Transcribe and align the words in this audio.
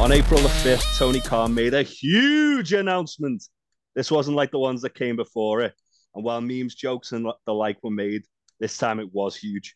On 0.00 0.12
April 0.12 0.40
the 0.40 0.48
5th, 0.48 0.96
Tony 0.96 1.20
Khan 1.20 1.52
made 1.52 1.74
a 1.74 1.82
huge 1.82 2.72
announcement. 2.72 3.42
This 3.96 4.12
wasn't 4.12 4.36
like 4.36 4.52
the 4.52 4.58
ones 4.60 4.80
that 4.82 4.94
came 4.94 5.16
before 5.16 5.60
it. 5.60 5.74
And 6.14 6.22
while 6.22 6.40
memes, 6.40 6.76
jokes, 6.76 7.10
and 7.10 7.26
the 7.46 7.52
like 7.52 7.82
were 7.82 7.90
made, 7.90 8.22
this 8.60 8.78
time 8.78 9.00
it 9.00 9.12
was 9.12 9.36
huge. 9.36 9.74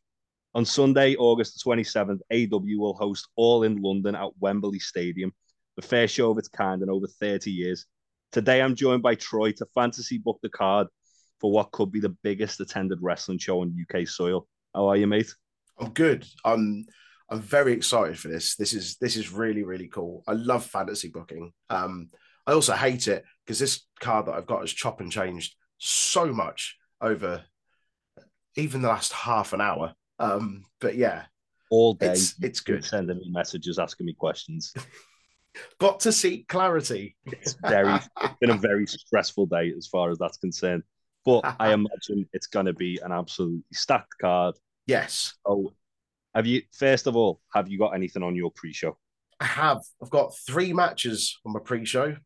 On 0.55 0.65
Sunday, 0.65 1.17
August 1.17 1.55
the 1.55 1.69
27th, 1.69 2.21
AEW 2.33 2.79
will 2.79 2.95
host 2.95 3.27
All 3.35 3.65
in 3.65 3.83
London 3.83 4.15
at 4.15 4.29
Wembley 4.39 4.79
Stadium, 4.79 5.33
the 5.75 5.83
first 5.83 6.15
show 6.15 6.31
of 6.31 6.39
its 6.39 6.49
kind 6.49 6.83
in 6.83 6.89
over 6.89 7.09
30 7.09 7.51
years. 7.51 7.87
Today, 8.31 8.63
I'm 8.63 8.77
joined 8.77 9.03
by 9.03 9.17
Troy 9.17 9.51
to 9.51 9.67
fantasy 9.75 10.19
book 10.19 10.39
the 10.41 10.51
card 10.51 10.87
for 11.41 11.51
what 11.51 11.73
could 11.73 11.91
be 11.91 11.99
the 11.99 12.17
biggest 12.23 12.61
attended 12.61 13.01
wrestling 13.03 13.39
show 13.39 13.63
on 13.63 13.77
UK 13.77 14.07
soil. 14.07 14.47
How 14.73 14.87
are 14.87 14.97
you, 14.97 15.09
mate? 15.09 15.35
I'm 15.81 15.91
good. 15.91 16.25
I'm 16.45 16.87
I'm 17.33 17.41
very 17.41 17.73
excited 17.73 18.19
for 18.19 18.29
this. 18.29 18.57
This 18.57 18.75
is 18.75 18.97
this 18.99 19.17
is 19.17 19.33
really 19.33 19.63
really 19.63 19.89
cool. 19.89 20.23
I 20.27 20.33
love 20.33 20.67
fantasy 20.67 21.09
booking. 21.09 21.53
Um, 21.71 22.11
I 22.47 22.53
also 22.53 22.75
hate 22.75 23.09
it 23.09 23.25
because 23.47 23.59
this 23.59 23.87
card 24.01 24.27
that 24.27 24.35
I've 24.35 24.47
got 24.47 24.61
has 24.61 24.71
chop 24.71 25.01
and 25.01 25.11
changed 25.11 25.55
so 25.79 26.27
much 26.27 26.77
over 27.01 27.43
even 28.57 28.83
the 28.83 28.89
last 28.89 29.15
half 29.15 29.55
an 29.55 29.63
hour. 29.63 29.95
Um, 30.19 30.65
but 30.79 30.95
yeah, 30.95 31.25
all 31.71 31.95
day 31.95 32.13
it's, 32.13 32.35
it's 32.43 32.61
good. 32.61 32.85
Sending 32.85 33.17
me 33.17 33.31
messages, 33.31 33.79
asking 33.79 34.07
me 34.07 34.13
questions. 34.13 34.75
Got 35.79 36.01
to 36.01 36.13
seek 36.13 36.49
clarity. 36.49 37.17
it's 37.25 37.57
very 37.67 37.95
it's 37.95 38.35
been 38.41 38.51
a 38.51 38.59
very 38.59 38.87
stressful 38.87 39.47
day 39.47 39.73
as 39.77 39.87
far 39.87 40.11
as 40.11 40.19
that's 40.19 40.37
concerned. 40.37 40.83
But 41.25 41.57
I 41.59 41.73
imagine 41.73 42.29
it's 42.35 42.47
going 42.47 42.67
to 42.67 42.75
be 42.75 43.01
an 43.03 43.11
absolutely 43.11 43.65
stacked 43.73 44.19
card. 44.21 44.55
Yes. 44.87 45.35
Oh, 45.47 45.73
have 46.35 46.47
you? 46.47 46.63
First 46.73 47.07
of 47.07 47.17
all, 47.17 47.41
have 47.55 47.69
you 47.69 47.79
got 47.79 47.95
anything 47.95 48.23
on 48.23 48.37
your 48.37 48.51
pre-show? 48.51 48.97
I 49.41 49.45
have. 49.45 49.83
I've 50.03 50.11
got 50.11 50.37
three 50.47 50.73
matches 50.73 51.39
on 51.45 51.53
my 51.53 51.61
pre-show. 51.61 52.17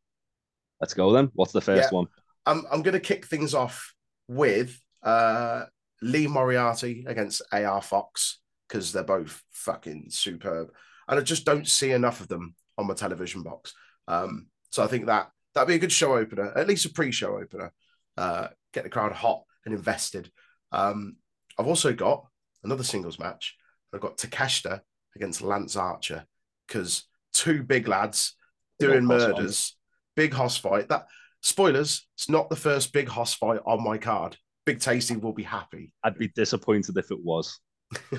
Let's 0.80 0.94
go 0.94 1.12
then. 1.12 1.30
What's 1.34 1.52
the 1.52 1.60
first 1.60 1.90
yeah. 1.90 1.96
one? 1.96 2.06
I'm 2.44 2.64
I'm 2.70 2.82
going 2.82 2.94
to 2.94 3.00
kick 3.00 3.26
things 3.26 3.54
off 3.54 3.94
with 4.28 4.78
uh, 5.02 5.64
Lee 6.02 6.26
Moriarty 6.26 7.04
against 7.06 7.42
AR 7.52 7.82
Fox 7.82 8.40
because 8.68 8.92
they're 8.92 9.02
both 9.02 9.42
fucking 9.50 10.06
superb, 10.10 10.72
and 11.08 11.18
I 11.18 11.22
just 11.22 11.44
don't 11.44 11.66
see 11.66 11.92
enough 11.92 12.20
of 12.20 12.28
them 12.28 12.54
on 12.78 12.86
my 12.86 12.94
television 12.94 13.42
box. 13.42 13.74
Um, 14.08 14.46
so 14.70 14.84
I 14.84 14.86
think 14.86 15.06
that 15.06 15.30
that'd 15.54 15.68
be 15.68 15.74
a 15.74 15.80
good 15.80 15.92
show 15.92 16.16
opener, 16.16 16.52
at 16.56 16.68
least 16.68 16.84
a 16.84 16.90
pre-show 16.90 17.38
opener. 17.38 17.72
Uh, 18.16 18.48
get 18.72 18.84
the 18.84 18.90
crowd 18.90 19.12
hot 19.12 19.42
and 19.64 19.74
invested. 19.74 20.30
Um, 20.72 21.16
I've 21.58 21.66
also 21.66 21.92
got 21.92 22.26
another 22.62 22.84
singles 22.84 23.18
match. 23.18 23.56
I've 23.96 24.02
got 24.02 24.18
Takeshita 24.18 24.82
against 25.14 25.40
Lance 25.40 25.74
Archer 25.74 26.26
because 26.68 27.04
two 27.32 27.62
big 27.62 27.88
lads 27.88 28.36
doing 28.78 29.06
murders, 29.06 29.74
big 30.14 30.34
hoss 30.34 30.58
fight. 30.58 30.90
That 30.90 31.06
spoilers, 31.40 32.06
it's 32.14 32.28
not 32.28 32.50
the 32.50 32.56
first 32.56 32.92
big 32.92 33.08
hoss 33.08 33.32
fight 33.32 33.60
on 33.64 33.82
my 33.82 33.96
card. 33.96 34.36
Big 34.66 34.80
Tasty 34.80 35.16
will 35.16 35.32
be 35.32 35.44
happy. 35.44 35.92
I'd 36.04 36.18
be 36.18 36.28
disappointed 36.28 36.98
if 36.98 37.10
it 37.10 37.22
was. 37.22 37.58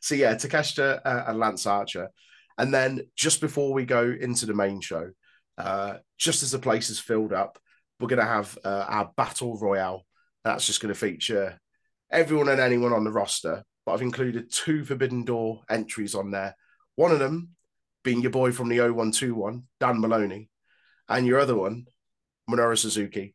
so 0.00 0.14
yeah, 0.16 0.34
Takeshita 0.34 1.00
uh, 1.04 1.24
and 1.28 1.38
Lance 1.38 1.66
Archer. 1.66 2.08
And 2.58 2.74
then 2.74 3.02
just 3.14 3.40
before 3.40 3.72
we 3.72 3.84
go 3.84 4.10
into 4.10 4.44
the 4.44 4.54
main 4.54 4.80
show, 4.80 5.10
uh, 5.56 5.98
just 6.18 6.42
as 6.42 6.50
the 6.50 6.58
place 6.58 6.90
is 6.90 6.98
filled 6.98 7.32
up, 7.32 7.60
we're 8.00 8.08
going 8.08 8.18
to 8.18 8.24
have 8.24 8.58
uh, 8.64 8.86
our 8.88 9.12
battle 9.16 9.56
royale. 9.56 10.04
That's 10.42 10.66
just 10.66 10.80
going 10.80 10.92
to 10.92 10.98
feature 10.98 11.60
everyone 12.10 12.48
and 12.48 12.60
anyone 12.60 12.92
on 12.92 13.04
the 13.04 13.12
roster. 13.12 13.62
But 13.88 13.94
I've 13.94 14.02
included 14.02 14.52
two 14.52 14.84
Forbidden 14.84 15.24
Door 15.24 15.62
entries 15.70 16.14
on 16.14 16.30
there. 16.30 16.54
One 16.96 17.10
of 17.10 17.20
them 17.20 17.52
being 18.04 18.20
your 18.20 18.30
boy 18.30 18.52
from 18.52 18.68
the 18.68 18.80
0121, 18.80 19.62
Dan 19.80 19.98
Moloney, 19.98 20.50
and 21.08 21.26
your 21.26 21.40
other 21.40 21.54
one, 21.54 21.86
Minoru 22.50 22.76
Suzuki. 22.76 23.34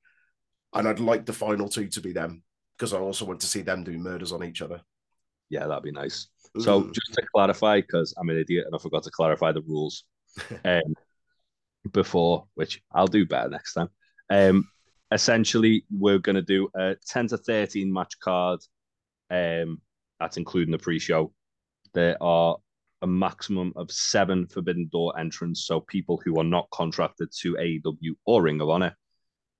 And 0.71 0.87
I'd 0.87 0.99
like 0.99 1.25
the 1.25 1.33
final 1.33 1.69
two 1.69 1.87
to 1.87 2.01
be 2.01 2.11
them 2.11 2.43
because 2.77 2.93
I 2.93 2.99
also 2.99 3.25
want 3.25 3.39
to 3.39 3.47
see 3.47 3.61
them 3.61 3.83
do 3.83 3.97
murders 3.97 4.31
on 4.31 4.43
each 4.43 4.61
other. 4.61 4.81
Yeah, 5.49 5.65
that'd 5.65 5.83
be 5.83 5.91
nice. 5.91 6.27
Ooh. 6.55 6.61
So 6.61 6.83
just 6.83 7.15
to 7.15 7.23
clarify, 7.33 7.81
because 7.81 8.13
I'm 8.15 8.29
an 8.29 8.37
idiot 8.37 8.67
and 8.67 8.75
I 8.75 8.77
forgot 8.77 9.01
to 9.05 9.09
clarify 9.09 9.53
the 9.53 9.63
rules 9.63 10.03
um, 10.65 10.93
before, 11.91 12.45
which 12.53 12.79
I'll 12.91 13.07
do 13.07 13.25
better 13.25 13.49
next 13.49 13.73
time. 13.73 13.89
Um, 14.29 14.69
essentially, 15.11 15.83
we're 15.89 16.19
going 16.19 16.35
to 16.35 16.43
do 16.43 16.69
a 16.75 16.95
10 17.07 17.29
to 17.29 17.37
13 17.37 17.91
match 17.91 18.19
card. 18.19 18.59
Um, 19.31 19.81
that's 20.23 20.37
including 20.37 20.71
the 20.71 20.77
pre-show. 20.77 21.33
There 21.93 22.21
are 22.23 22.55
a 23.01 23.07
maximum 23.07 23.73
of 23.75 23.91
seven 23.91 24.47
Forbidden 24.47 24.89
Door 24.91 25.19
entrants, 25.19 25.65
so 25.65 25.81
people 25.81 26.21
who 26.23 26.39
are 26.39 26.45
not 26.45 26.69
contracted 26.71 27.29
to 27.41 27.55
AEW 27.55 28.15
or 28.25 28.41
Ring 28.41 28.61
of 28.61 28.69
Honor, 28.69 28.95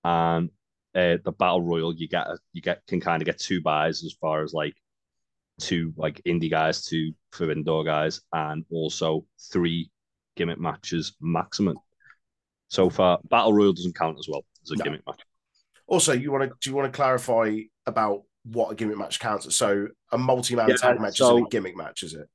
and 0.06 0.50
uh, 0.96 1.18
the 1.24 1.34
Battle 1.38 1.62
Royal, 1.62 1.94
you 1.94 2.08
get 2.08 2.28
you 2.54 2.62
get 2.62 2.82
can 2.88 3.02
kind 3.02 3.22
of 3.22 3.26
get 3.26 3.40
two 3.40 3.62
buys 3.62 4.04
as 4.06 4.16
far 4.22 4.42
as 4.44 4.54
like 4.54 4.74
two 5.60 5.94
like 5.98 6.22
indie 6.26 6.50
guys, 6.50 6.86
two 6.86 7.12
Forbidden 7.34 7.64
Door 7.64 7.84
guys, 7.84 8.22
and 8.32 8.64
also 8.72 9.26
three 9.52 9.92
gimmick 10.38 10.60
matches 10.60 11.14
maximum. 11.20 11.78
So 12.70 12.90
far, 12.90 13.20
Battle 13.30 13.54
Royal 13.54 13.74
doesn't 13.74 13.96
count 13.96 14.18
as 14.18 14.28
well 14.30 14.46
as 14.64 14.72
a 14.72 14.78
no. 14.78 14.84
gimmick 14.86 15.02
match. 15.06 15.22
Also, 15.86 16.14
you 16.14 16.32
want 16.32 16.44
to 16.44 16.56
do 16.62 16.70
you 16.70 16.76
want 16.76 16.92
to 16.92 16.96
clarify 16.96 17.60
about 17.86 18.24
what 18.46 18.72
a 18.72 18.76
gimmick 18.76 18.98
match 18.98 19.20
counts? 19.20 19.54
So 19.56 19.88
a 20.12 20.18
multi-man 20.18 20.70
yeah, 20.70 20.76
tag 20.76 21.00
match 21.00 21.18
so, 21.18 21.38
is 21.38 21.44
a 21.46 21.50
gimmick 21.50 21.78
match, 21.78 22.04
is 22.04 22.14
it? 22.14 22.28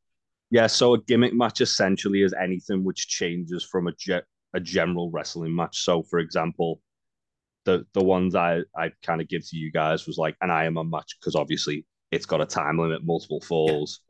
Yeah, 0.51 0.67
so 0.67 0.95
a 0.95 1.03
gimmick 1.03 1.35
match 1.35 1.61
essentially 1.61 2.23
is 2.23 2.33
anything 2.33 2.83
which 2.83 3.09
changes 3.09 3.65
from 3.65 3.89
a 3.89 3.93
ge- 3.93 4.25
a 4.55 4.61
general 4.61 5.11
wrestling 5.11 5.55
match. 5.55 5.83
So, 5.83 6.03
for 6.03 6.19
example, 6.19 6.81
the 7.65 7.85
the 7.93 8.03
ones 8.03 8.35
I 8.35 8.61
I 8.75 8.93
kind 9.05 9.21
of 9.21 9.29
give 9.29 9.47
to 9.49 9.57
you 9.57 9.71
guys 9.71 10.07
was 10.07 10.17
like 10.17 10.37
an 10.41 10.51
Iron 10.51 10.75
Man 10.75 10.89
match 10.89 11.17
because 11.21 11.35
obviously 11.35 11.85
it's 12.11 12.27
got 12.27 12.41
a 12.41 12.47
time 12.47 12.79
limit, 12.79 13.05
multiple 13.05 13.43
falls, 13.43 14.01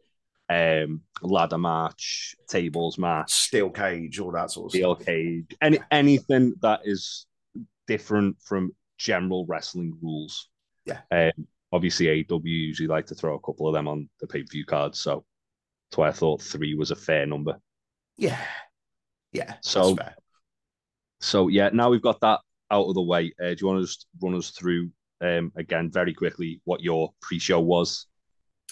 yeah. 0.49 0.85
um, 0.85 1.03
ladder 1.23 1.59
match, 1.59 2.37
tables 2.49 2.99
match, 2.99 3.33
steel 3.33 3.71
cage, 3.71 4.21
all 4.21 4.31
that 4.31 4.53
sort 4.53 4.67
of 4.67 4.71
steel 4.71 4.95
stuff. 4.95 5.07
cage, 5.07 5.57
any 5.61 5.81
anything 5.91 6.55
that 6.63 6.81
is 6.85 7.27
different 7.89 8.37
from 8.41 8.71
general 8.97 9.45
wrestling 9.47 9.99
rules. 10.01 10.49
Yeah. 10.85 11.01
Um, 11.11 11.49
obviously, 11.73 12.07
AEW 12.07 12.43
usually 12.45 12.89
like 12.89 13.07
to 13.07 13.15
throw 13.15 13.35
a 13.35 13.41
couple 13.41 13.69
of 13.69 13.75
them 13.75 13.89
on 13.89 14.09
the 14.21 14.27
pay 14.27 14.43
per 14.43 14.49
view 14.51 14.65
cards, 14.65 14.99
so 14.99 15.25
that's 15.91 15.99
why 15.99 16.09
I 16.09 16.13
thought 16.13 16.43
three 16.43 16.75
was 16.75 16.91
a 16.91 16.97
fair 16.97 17.27
number. 17.27 17.59
Yeah. 18.17 18.39
Yeah. 19.33 19.55
So, 19.63 19.97
so 21.21 21.49
yeah, 21.49 21.71
now 21.73 21.91
we've 21.91 22.03
got 22.03 22.21
that 22.21 22.41
out 22.71 22.87
of 22.87 22.95
the 22.95 23.03
way. 23.03 23.33
Uh, 23.43 23.51
do 23.51 23.57
you 23.61 23.67
want 23.67 23.81
to 23.81 23.87
just 23.87 24.07
run 24.21 24.35
us 24.35 24.51
through 24.51 24.91
um, 25.21 25.53
again 25.57 25.91
very 25.91 26.15
quickly 26.15 26.61
what 26.65 26.83
your 26.83 27.11
pre-show 27.23 27.61
was? 27.61 28.07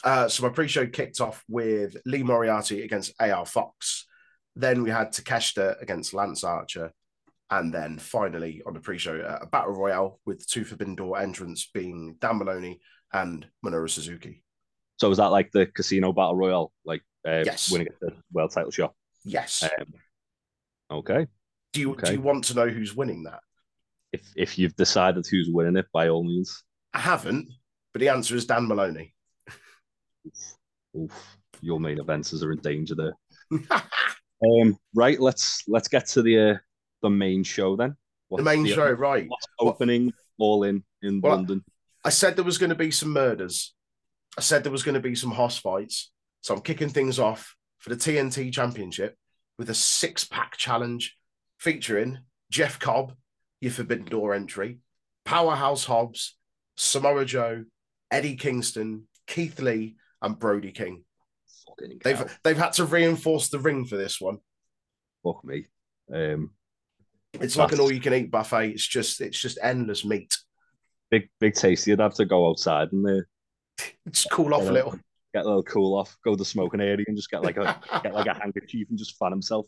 Uh, 0.05 0.29
so 0.29 0.43
my 0.43 0.51
pre-show 0.51 0.87
kicked 0.87 1.21
off 1.21 1.43
with 1.49 1.97
Lee 2.05 2.23
Moriarty 2.23 2.83
against 2.83 3.15
AR 3.19 3.47
Fox. 3.47 4.07
Then 4.55 4.83
we 4.83 4.91
had 4.91 5.13
Takeshita 5.13 5.81
against 5.81 6.15
Lance 6.15 6.45
Archer. 6.45 6.93
And 7.51 7.73
then 7.73 7.99
finally 7.99 8.63
on 8.67 8.75
the 8.75 8.81
pre-show, 8.81 9.21
uh, 9.21 9.39
a 9.43 9.47
battle 9.47 9.73
royale 9.73 10.21
with 10.27 10.47
two 10.49 10.65
Forbidden 10.65 10.97
Door 10.97 11.21
entrants 11.21 11.71
being 11.73 12.17
Dan 12.21 12.39
Moloney 12.39 12.81
and 13.13 13.47
Minoru 13.65 13.89
Suzuki. 13.89 14.43
So 14.97 15.09
was 15.09 15.19
that 15.19 15.27
like 15.27 15.53
the 15.53 15.67
casino 15.67 16.13
battle 16.13 16.35
royale, 16.35 16.73
like 16.85 17.03
uh, 17.27 17.43
yes. 17.45 17.71
winning 17.71 17.89
the 18.01 18.13
world 18.33 18.51
title 18.53 18.71
shot? 18.71 18.95
Yes. 19.25 19.63
Um, 19.63 19.95
okay. 20.91 21.27
Do 21.73 21.81
you 21.81 21.93
okay. 21.93 22.09
do 22.09 22.13
you 22.15 22.21
want 22.21 22.45
to 22.45 22.55
know 22.55 22.69
who's 22.69 22.95
winning 22.97 23.25
that? 23.25 23.41
If 24.13 24.23
if 24.37 24.59
you've 24.59 24.77
decided 24.77 25.27
who's 25.27 25.51
winning 25.51 25.77
it, 25.77 25.87
by 25.93 26.09
all 26.09 26.25
means. 26.25 26.63
I 26.95 27.01
haven't, 27.01 27.49
but 27.93 28.01
the 28.01 28.09
answer 28.09 28.35
is 28.35 28.47
Dan 28.47 28.67
Moloney. 28.67 29.15
Oof, 30.27 30.57
Oof. 30.97 31.39
your 31.61 31.79
main 31.79 32.01
events 32.01 32.33
are 32.43 32.53
in 32.53 32.61
danger 32.61 32.95
there. 32.95 33.13
um, 33.71 34.79
right, 34.95 35.21
let's 35.21 35.63
let's 35.69 35.89
get 35.89 36.07
to 36.09 36.23
the 36.23 36.51
uh, 36.51 36.55
the 37.07 37.11
main 37.11 37.45
show 37.45 37.77
then. 37.77 37.97
What's 38.29 38.41
the 38.41 38.51
main 38.51 38.65
the, 38.65 38.71
show, 38.71 38.91
right? 38.91 39.29
Opening 39.61 40.13
all 40.39 40.65
in 40.65 40.83
in 41.03 41.21
well, 41.21 41.37
London. 41.37 41.65
I 42.05 42.11
said 42.11 42.37
there 42.37 42.45
was 42.45 42.59
going 42.59 42.71
to 42.71 42.77
be 42.77 42.91
some 42.91 43.13
murders. 43.13 43.75
I 44.37 44.41
said 44.41 44.65
there 44.65 44.73
was 44.73 44.83
going 44.83 44.95
to 44.95 45.01
be 45.01 45.15
some 45.15 45.31
hoss 45.31 45.59
fights. 45.59 46.13
So 46.41 46.55
I'm 46.55 46.61
kicking 46.61 46.89
things 46.89 47.19
off 47.19 47.57
for 47.79 47.91
the 47.91 47.97
TNT 47.97 48.53
Championship 48.53 49.17
with 49.59 49.71
a 49.71 49.75
six 49.75 50.25
pack 50.25 50.57
challenge 50.57 51.17
featuring 51.59 52.19
Jeff 52.51 52.79
Cobb, 52.79 53.15
your 53.61 53.73
Forbidden 53.73 54.07
Door 54.07 54.35
entry, 54.35 54.79
Powerhouse 55.25 55.85
Hobbs, 55.85 56.37
Samoa 56.77 57.25
Joe, 57.25 57.65
Eddie 58.11 58.37
Kingston, 58.37 59.09
Keith 59.27 59.61
Lee, 59.61 59.97
and 60.23 60.39
Brody 60.39 60.73
King. 60.73 61.05
They've 62.05 62.39
they've 62.43 62.57
had 62.57 62.73
to 62.75 62.85
reinforce 62.85 63.49
the 63.49 63.59
ring 63.59 63.85
for 63.85 63.97
this 63.97 64.21
one. 64.21 64.39
Fuck 65.25 65.45
me. 65.45 65.67
Um, 66.13 66.51
it's 67.41 67.57
like 67.57 67.73
an 67.73 67.81
all 67.81 67.93
you 67.93 68.01
can 68.01 68.15
eat 68.15 68.31
buffet. 68.31 68.71
It's 68.71 68.87
just 68.87 69.21
it's 69.21 69.39
just 69.41 69.59
endless 69.63 70.05
meat. 70.05 70.37
Big 71.11 71.29
big 71.41 71.55
tasty. 71.55 71.91
You'd 71.91 72.01
have 72.01 72.15
to 72.15 72.25
go 72.25 72.49
outside 72.49 72.93
and 72.93 73.07
uh, 73.09 73.85
just 74.11 74.31
cool 74.31 74.55
off 74.55 74.63
a 74.63 74.73
little. 74.73 74.99
get 75.35 75.45
a 75.45 75.49
little 75.49 75.63
cool 75.63 75.97
off, 75.99 76.17
go 76.25 76.33
to 76.33 76.37
the 76.37 76.45
smoking 76.45 76.81
area, 76.81 77.05
and 77.07 77.17
just 77.17 77.31
get 77.31 77.43
like 77.43 77.57
a 77.57 77.81
get 78.03 78.15
like 78.15 78.27
a 78.27 78.35
handkerchief 78.35 78.89
and 78.91 78.99
just 78.99 79.17
fan 79.19 79.31
himself. 79.31 79.67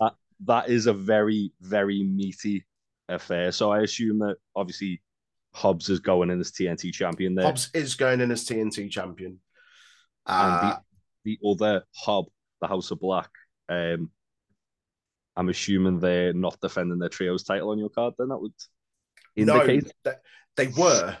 that 0.00 0.14
that 0.46 0.68
is 0.68 0.86
a 0.86 0.92
very 0.92 1.52
very 1.60 2.02
meaty 2.02 2.64
affair. 3.08 3.52
So 3.52 3.70
I 3.70 3.80
assume 3.80 4.18
that 4.20 4.36
obviously 4.54 5.00
Hobbs 5.54 5.88
is 5.88 6.00
going 6.00 6.30
in 6.30 6.40
as 6.40 6.52
TNT 6.52 6.92
champion 6.92 7.34
there. 7.34 7.46
Hobbs 7.46 7.70
is 7.74 7.94
going 7.94 8.20
in 8.20 8.30
as 8.30 8.44
TNT 8.44 8.90
champion. 8.90 9.40
and 10.26 10.54
Uh, 10.54 10.76
the, 11.24 11.36
the 11.36 11.48
other 11.48 11.84
Hob, 11.94 12.26
the 12.60 12.68
House 12.68 12.90
of 12.90 13.00
Black, 13.00 13.30
um, 13.68 14.10
I'm 15.38 15.48
assuming 15.48 16.00
they're 16.00 16.32
not 16.32 16.58
defending 16.60 16.98
their 16.98 17.08
trios 17.08 17.44
title 17.44 17.70
on 17.70 17.78
your 17.78 17.90
card. 17.90 18.14
Then 18.18 18.28
that 18.28 18.38
would 18.38 18.52
indicate. 19.36 19.84
No, 20.04 20.12
they, 20.56 20.66
they 20.66 20.72
were, 20.76 21.16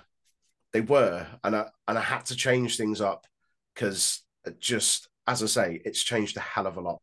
they 0.72 0.80
were, 0.80 1.24
and 1.44 1.54
I 1.54 1.66
and 1.86 1.96
I 1.96 2.00
had 2.00 2.26
to 2.26 2.36
change 2.36 2.76
things 2.76 3.00
up 3.00 3.26
because 3.74 4.24
just 4.58 5.08
as 5.28 5.42
I 5.42 5.46
say, 5.46 5.80
it's 5.84 6.02
changed 6.02 6.36
a 6.36 6.40
hell 6.40 6.66
of 6.66 6.78
a 6.78 6.80
lot, 6.80 7.00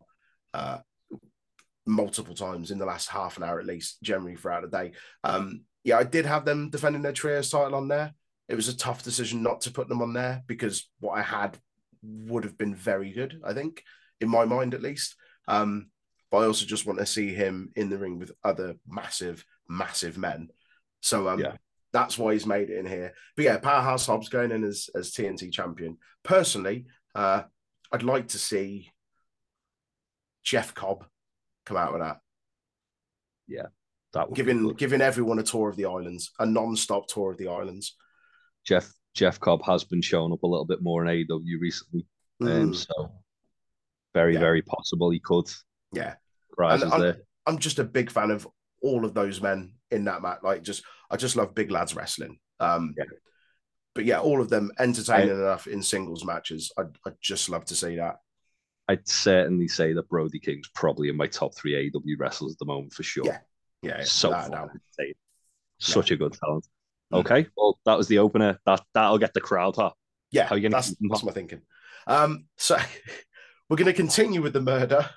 uh, 0.53 0.79
multiple 1.85 2.35
times 2.35 2.69
in 2.69 2.79
the 2.79 2.85
last 2.85 3.07
half 3.07 3.37
an 3.37 3.43
hour 3.43 3.59
at 3.59 3.65
least, 3.65 4.01
generally 4.03 4.35
throughout 4.35 4.63
the 4.63 4.77
day. 4.77 4.91
Um, 5.23 5.61
yeah, 5.85 5.97
I 5.97 6.03
did 6.03 6.25
have 6.25 6.43
them 6.43 6.69
defending 6.69 7.01
their 7.01 7.13
trios 7.13 7.49
title 7.49 7.75
on 7.75 7.87
there. 7.87 8.13
It 8.49 8.55
was 8.55 8.67
a 8.67 8.75
tough 8.75 9.03
decision 9.03 9.41
not 9.41 9.61
to 9.61 9.71
put 9.71 9.87
them 9.87 10.01
on 10.01 10.11
there 10.11 10.43
because 10.47 10.89
what 10.99 11.17
I 11.17 11.21
had 11.21 11.57
would 12.01 12.43
have 12.43 12.57
been 12.57 12.75
very 12.75 13.13
good, 13.13 13.39
I 13.43 13.53
think, 13.53 13.83
in 14.19 14.27
my 14.27 14.43
mind 14.43 14.73
at 14.73 14.81
least. 14.81 15.15
Um, 15.47 15.87
but 16.35 16.41
I 16.41 16.47
also 16.47 16.65
just 16.65 16.85
want 16.85 16.99
to 16.99 17.05
see 17.05 17.33
him 17.33 17.71
in 17.77 17.89
the 17.89 17.97
ring 17.97 18.19
with 18.19 18.31
other 18.43 18.75
massive, 18.85 19.45
massive 19.69 20.17
men. 20.17 20.49
So 21.01 21.29
um, 21.29 21.39
Yeah. 21.39 21.55
that's 21.93 22.17
why 22.17 22.33
he's 22.33 22.45
made 22.45 22.69
it 22.69 22.77
in 22.77 22.85
here. 22.85 23.13
But 23.37 23.45
yeah, 23.45 23.57
Powerhouse 23.57 24.05
Hobbs 24.05 24.27
going 24.27 24.51
in 24.51 24.65
as, 24.65 24.89
as 24.95 25.11
TNT 25.13 25.49
champion. 25.51 25.97
Personally, 26.23 26.87
uh, 27.13 27.43
I'd 27.91 28.03
like 28.03 28.27
to 28.29 28.37
see 28.37 28.91
Jeff 30.43 30.73
Cobb 30.73 31.05
come 31.65 31.77
out 31.77 31.93
with 31.93 32.01
that, 32.01 32.19
Yeah, 33.47 33.67
That 34.13 34.33
giving 34.33 34.73
giving 34.73 35.01
everyone 35.01 35.39
a 35.39 35.43
tour 35.43 35.69
of 35.69 35.77
the 35.77 35.85
islands, 35.85 36.31
a 36.37 36.45
non-stop 36.45 37.07
tour 37.07 37.31
of 37.31 37.37
the 37.37 37.47
islands. 37.47 37.95
Jeff 38.65 38.91
Jeff 39.13 39.39
Cobb 39.39 39.63
has 39.65 39.85
been 39.85 40.01
showing 40.01 40.33
up 40.33 40.43
a 40.43 40.47
little 40.47 40.65
bit 40.65 40.81
more 40.81 41.01
in 41.05 41.07
AEW 41.09 41.59
recently, 41.61 42.05
um, 42.41 42.47
Mm, 42.47 42.75
so 42.75 43.11
very 44.13 44.33
Yeah. 44.33 44.39
very 44.41 44.61
possible 44.61 45.09
he 45.11 45.19
could. 45.21 45.47
yeah, 45.93 46.15
Rises 46.57 46.91
and- 46.91 47.03
there. 47.03 47.17
I'm 47.47 47.59
just 47.59 47.79
a 47.79 47.83
big 47.83 48.09
fan 48.09 48.31
of 48.31 48.47
all 48.81 49.05
of 49.05 49.13
those 49.13 49.39
men 49.41 49.73
in 49.91 50.05
that 50.05 50.21
match. 50.21 50.39
Like, 50.41 50.63
just 50.63 50.83
I 51.11 51.17
just 51.17 51.35
love 51.35 51.53
big 51.53 51.69
lads 51.71 51.95
wrestling. 51.95 52.39
Um, 52.59 52.95
Yeah. 52.97 53.05
But 53.93 54.03
yeah, 54.03 54.19
all 54.19 54.41
of 54.41 54.49
them 54.49 54.71
entertaining 54.77 55.29
enough 55.29 55.67
in 55.67 55.81
singles 55.81 56.25
matches. 56.25 56.69
I'd, 56.77 56.97
I'd 57.05 57.15
just 57.21 57.47
love 57.49 57.63
to 57.65 57.75
see 57.75 57.95
that. 57.95 58.17
I'd 58.89 59.07
certainly 59.07 59.69
say 59.69 59.93
that 59.93 60.09
Brody 60.09 60.37
King's 60.37 60.67
probably 60.67 61.07
in 61.07 61.15
my 61.15 61.27
top 61.27 61.55
three 61.55 61.73
AEW 61.73 62.19
wrestlers 62.19 62.53
at 62.53 62.59
the 62.59 62.65
moment 62.65 62.93
for 62.93 63.03
sure. 63.03 63.25
Yeah. 63.25 63.39
Yeah, 63.81 64.03
so 64.03 64.31
far. 64.31 64.71
Such 65.79 66.11
a 66.11 66.15
good 66.17 66.33
talent. 66.33 66.67
Mm. 67.13 67.19
Okay, 67.19 67.47
well 67.55 67.79
that 67.85 67.97
was 67.97 68.07
the 68.07 68.17
opener. 68.17 68.59
That 68.65 68.81
that'll 68.93 69.19
get 69.19 69.33
the 69.33 69.41
crowd 69.41 69.75
hot. 69.75 69.95
Yeah, 70.31 70.47
How 70.47 70.55
you 70.55 70.63
gonna 70.63 70.75
that's, 70.75 70.95
that's 70.99 71.23
my 71.23 71.31
thinking. 71.31 71.61
Um, 72.07 72.45
so 72.57 72.77
we're 73.69 73.77
going 73.77 73.85
to 73.85 73.93
continue 73.93 74.41
with 74.41 74.53
the 74.53 74.61
murder, 74.61 75.09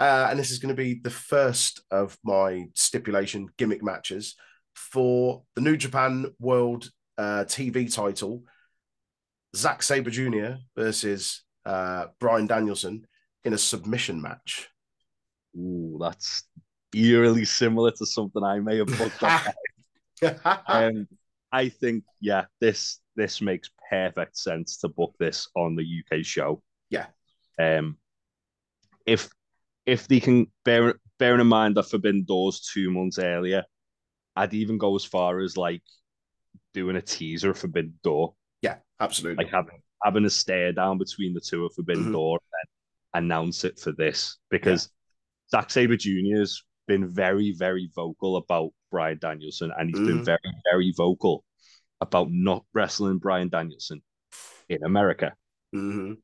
uh, 0.00 0.28
and 0.30 0.38
this 0.38 0.50
is 0.50 0.58
going 0.58 0.74
to 0.74 0.82
be 0.82 0.94
the 0.94 1.10
first 1.10 1.82
of 1.90 2.16
my 2.24 2.64
stipulation 2.74 3.46
gimmick 3.58 3.82
matches 3.82 4.34
for 4.74 5.42
the 5.54 5.60
New 5.60 5.76
Japan 5.76 6.26
World 6.40 6.90
uh, 7.18 7.44
TV 7.46 7.92
title. 7.92 8.42
Zack 9.54 9.82
Sabre 9.82 10.10
Jr. 10.10 10.54
versus 10.74 11.42
uh, 11.66 12.06
Bryan 12.18 12.46
Danielson 12.46 13.06
in 13.44 13.52
a 13.52 13.58
submission 13.58 14.22
match. 14.22 14.68
Ooh, 15.54 15.98
that's 16.00 16.44
eerily 16.94 17.44
similar 17.44 17.90
to 17.90 18.06
something 18.06 18.42
I 18.42 18.60
may 18.60 18.78
have 18.78 18.86
booked. 18.86 19.22
up. 19.22 19.54
um, 20.66 21.06
I 21.52 21.68
think 21.68 22.04
yeah, 22.20 22.44
this 22.60 23.00
this 23.16 23.42
makes 23.42 23.68
perfect 23.90 24.38
sense 24.38 24.78
to 24.78 24.88
book 24.88 25.14
this 25.18 25.48
on 25.54 25.76
the 25.76 25.84
UK 25.84 26.24
show. 26.24 26.62
Yeah. 26.88 27.06
Um, 27.58 27.98
if 29.04 29.28
if 29.86 30.06
they 30.08 30.20
can 30.20 30.46
bear 30.64 30.94
bearing 31.18 31.40
in 31.40 31.46
mind 31.46 31.76
that 31.76 31.84
Forbidden 31.90 32.24
Doors 32.24 32.60
two 32.72 32.90
months 32.90 33.18
earlier, 33.18 33.64
I'd 34.36 34.54
even 34.54 34.78
go 34.78 34.94
as 34.96 35.04
far 35.04 35.40
as 35.40 35.56
like 35.56 35.82
doing 36.72 36.96
a 36.96 37.02
teaser 37.02 37.50
of 37.50 37.58
Forbidden 37.58 37.98
Door, 38.02 38.34
yeah, 38.62 38.76
absolutely. 39.00 39.44
like 39.44 39.52
having 39.52 39.82
having 40.04 40.24
a 40.24 40.30
stare 40.30 40.72
down 40.72 40.96
between 40.98 41.34
the 41.34 41.40
two 41.40 41.64
of 41.66 41.74
Forbidden 41.74 42.06
Mhm. 42.06 42.12
Door 42.12 42.38
and 42.40 42.50
then 42.52 43.24
announce 43.24 43.64
it 43.64 43.78
for 43.78 43.92
this 43.92 44.38
because 44.50 44.88
Zack 45.50 45.70
Sabre 45.70 45.96
Jr. 45.96 46.38
has 46.38 46.62
been 46.86 47.08
very, 47.08 47.52
very 47.52 47.90
vocal 47.94 48.36
about 48.36 48.70
Bryan 48.90 49.18
Danielson, 49.20 49.72
and 49.76 49.88
he's 49.90 49.98
been 49.98 50.20
Mhm. 50.20 50.24
very, 50.24 50.54
very 50.70 50.92
vocal 50.96 51.44
about 52.00 52.28
not 52.30 52.64
wrestling 52.72 53.18
Bryan 53.18 53.48
Danielson 53.48 54.02
in 54.68 54.82
America. 54.84 55.36
Mhm. 55.74 56.22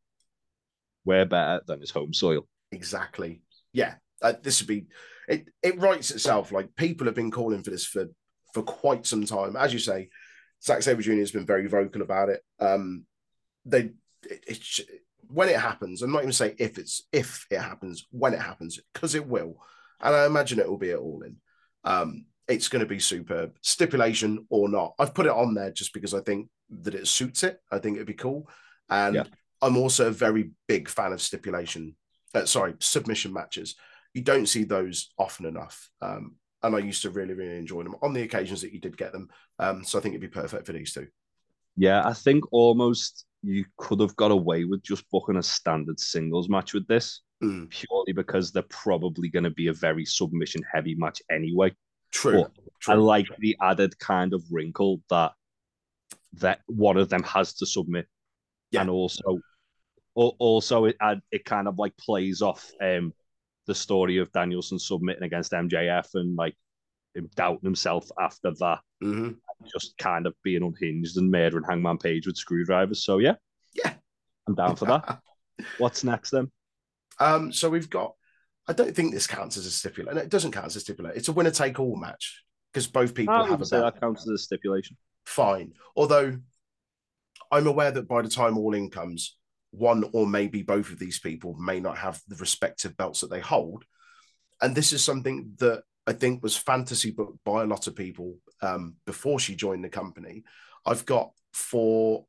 Where 1.05 1.27
better 1.27 1.63
than 1.67 1.81
his 1.81 1.91
home 1.91 2.15
soil? 2.15 2.49
Exactly. 2.73 3.43
Yeah. 3.77 3.95
Uh, 4.23 4.33
this 4.43 4.61
would 4.61 4.69
be 4.69 4.87
it. 5.29 5.49
It 5.63 5.79
writes 5.79 6.11
itself. 6.11 6.51
Like 6.51 6.75
people 6.77 7.07
have 7.07 7.15
been 7.15 7.31
calling 7.31 7.63
for 7.63 7.71
this 7.71 7.85
for 7.85 8.07
for 8.55 8.63
quite 8.63 9.05
some 9.05 9.27
time. 9.27 9.57
As 9.57 9.73
you 9.73 9.79
say, 9.79 10.09
Zack 10.65 10.83
Sabre 10.83 11.03
Jr. 11.03 11.13
has 11.17 11.31
been 11.31 11.47
very 11.47 11.67
vocal 11.67 12.01
about 12.03 12.31
it. 12.31 12.41
Um, 12.59 13.05
they 13.67 13.91
it, 14.23 14.45
it 14.49 14.89
when 15.29 15.51
it 15.51 15.61
happens. 15.61 16.01
I'm 16.01 16.13
not 16.13 16.23
even 16.23 16.33
saying 16.33 16.57
if 16.59 16.79
it's 16.79 17.07
if 17.13 17.47
it 17.51 17.61
happens 17.61 18.07
when 18.11 18.33
it 18.33 18.41
happens 18.41 18.81
because 18.95 19.15
it 19.15 19.27
will, 19.27 19.59
and 20.01 20.15
I 20.15 20.25
imagine 20.25 20.59
it 20.59 20.69
will 20.69 20.79
be 20.79 20.93
at 20.93 20.99
all 20.99 21.23
in. 21.23 21.37
Um, 21.85 22.25
it's 22.49 22.69
going 22.69 22.81
to 22.81 22.87
be 22.87 23.01
superb. 23.01 23.57
Stipulation 23.61 24.47
or 24.49 24.69
not, 24.69 24.95
I've 24.99 25.15
put 25.15 25.27
it 25.27 25.33
on 25.33 25.53
there 25.53 25.73
just 25.73 25.93
because 25.93 26.15
I 26.15 26.21
think 26.21 26.49
that 26.71 26.95
it 26.95 27.09
suits 27.09 27.43
it. 27.43 27.61
I 27.71 27.79
think 27.79 27.97
it'd 27.97 28.07
be 28.07 28.15
cool, 28.15 28.49
and 28.89 29.17
Yeah. 29.17 29.25
I'm 29.61 29.77
also 29.77 30.09
a 30.09 30.13
very 30.13 30.53
big 30.67 30.89
fan 30.89 31.13
of 31.13 31.21
stipulation 31.21 31.97
uh, 32.37 32.45
sorry, 32.47 32.75
submission 32.81 33.33
matches. 33.33 33.75
You 34.15 34.23
don't 34.23 34.47
see 34.47 34.65
those 34.65 35.11
often 35.19 35.47
enough. 35.47 35.91
Um, 36.01 36.37
and 36.63 36.75
I 36.75 36.79
used 36.79 37.03
to 37.03 37.11
really, 37.11 37.35
really 37.35 37.59
enjoy 37.59 37.83
them 37.83 37.97
on 38.03 38.13
the 38.13 38.23
occasions 38.23 38.61
that 38.63 38.73
you 38.73 38.81
did 38.81 38.97
get 38.97 39.13
them. 39.13 39.29
Um, 39.59 39.85
so 39.85 39.99
I 39.99 40.03
think 40.03 40.15
it'd 40.15 40.21
be 40.31 40.41
perfect 40.41 40.67
for 40.67 40.73
these 40.73 40.93
two. 40.93 41.07
Yeah, 41.77 42.07
I 42.07 42.13
think 42.15 42.45
almost 42.53 43.27
you 43.43 43.65
could 43.77 44.01
have 44.01 44.17
got 44.17 44.31
away 44.31 44.65
with 44.65 44.83
just 44.83 45.09
booking 45.11 45.37
a 45.37 45.43
standard 45.43 46.01
singles 46.01 46.49
match 46.49 46.73
with 46.75 46.87
this, 46.87 47.21
Mm, 47.45 47.69
purely 47.69 48.15
because 48.15 48.51
they're 48.51 48.63
probably 48.71 49.29
going 49.29 49.45
to 49.45 49.51
be 49.51 49.67
a 49.67 49.73
very 49.75 50.07
submission 50.07 50.63
heavy 50.73 50.95
match 50.95 51.21
anyway. 51.31 51.71
true. 52.11 52.43
But 52.45 52.53
true. 52.81 52.95
I 52.95 52.97
like 52.97 53.27
the 53.39 53.55
added 53.61 53.99
kind 53.99 54.33
of 54.33 54.43
wrinkle 54.51 55.03
that 55.11 55.33
that 56.41 56.61
one 56.67 56.97
of 56.97 57.11
them 57.11 57.23
has 57.25 57.53
to 57.57 57.67
submit, 57.67 58.07
Yeah. 58.71 58.81
and 58.81 58.91
also, 58.91 59.23
al- 59.29 59.41
also 60.17 60.87
it 60.87 60.97
it 61.31 61.45
kind 61.45 61.69
of 61.69 61.79
like 61.79 61.97
plays 61.99 62.41
off 62.43 62.71
um 62.81 63.13
the 63.67 63.75
story 63.75 64.19
of 64.19 64.33
Danielson 64.33 64.79
submitting 64.79 65.25
against 65.25 65.53
MJF 65.53 66.09
and 66.15 66.37
like 66.37 66.55
him 67.15 67.29
doubting 67.35 67.65
himself 67.65 68.09
after 68.21 68.53
that, 68.61 68.79
Mhm. 69.03 69.37
just 69.73 69.97
kind 69.99 70.27
of 70.27 70.35
being 70.45 70.63
unhinged 70.63 71.17
and 71.17 71.31
murdering 71.31 71.65
Hangman 71.69 71.99
Page 71.99 72.27
with 72.27 72.37
screwdrivers. 72.37 73.05
So 73.05 73.19
yeah, 73.19 73.35
Yeah. 73.75 73.95
I'm 74.47 74.55
down 74.55 74.77
for 74.77 74.85
that. 74.87 75.19
What's 75.79 76.05
next 76.05 76.31
then? 76.31 76.51
um, 77.19 77.51
so 77.53 77.71
we've 77.71 77.89
got, 77.91 78.15
I 78.69 78.73
don't 78.75 78.95
think 78.95 79.13
this 79.15 79.27
counts 79.27 79.57
as 79.57 79.65
a 79.67 79.71
stipulation. 79.71 80.19
It 80.19 80.29
doesn't 80.29 80.53
count 80.53 80.67
as 80.67 80.77
a 80.77 80.81
stipulation. 80.81 81.17
It's 81.19 81.29
a 81.29 81.33
winner 81.33 81.51
take 81.51 81.81
all 81.81 81.97
match 81.97 82.45
because 82.73 82.87
both 82.87 83.15
people 83.15 83.35
I 83.35 83.49
have 83.49 83.63
a 83.63 83.67
say 83.67 83.79
that 83.81 83.99
counts 84.01 84.23
as 84.23 84.29
a 84.29 84.39
stipulation. 84.39 84.97
Fine. 85.25 85.73
Although 85.97 86.39
I'm 87.51 87.67
aware 87.67 87.91
that 87.91 88.07
by 88.07 88.23
the 88.23 88.29
time 88.29 88.59
all 88.59 88.75
in 88.75 88.91
comes, 88.91 89.37
one 89.77 90.05
or 90.13 90.27
maybe 90.27 90.63
both 90.63 90.91
of 90.91 90.99
these 90.99 91.19
people 91.19 91.55
may 91.55 91.81
not 91.81 91.99
have 91.99 92.21
the 92.29 92.37
respective 92.37 92.97
belts 92.97 93.21
that 93.21 93.31
they 93.31 93.41
hold. 93.41 93.85
And 94.61 94.75
this 94.75 94.93
is 94.93 95.05
something 95.05 95.53
that 95.59 95.83
I 96.07 96.13
think 96.13 96.43
was 96.43 96.57
fantasy 96.57 97.11
booked 97.11 97.45
by 97.45 97.63
a 97.63 97.67
lot 97.67 97.87
of 97.87 97.97
people 97.97 98.37
um, 98.63 98.95
before 99.05 99.39
she 99.39 99.55
joined 99.55 99.85
the 99.85 99.89
company. 99.89 100.45
I've 100.85 101.05
got 101.05 101.31
for 101.53 102.25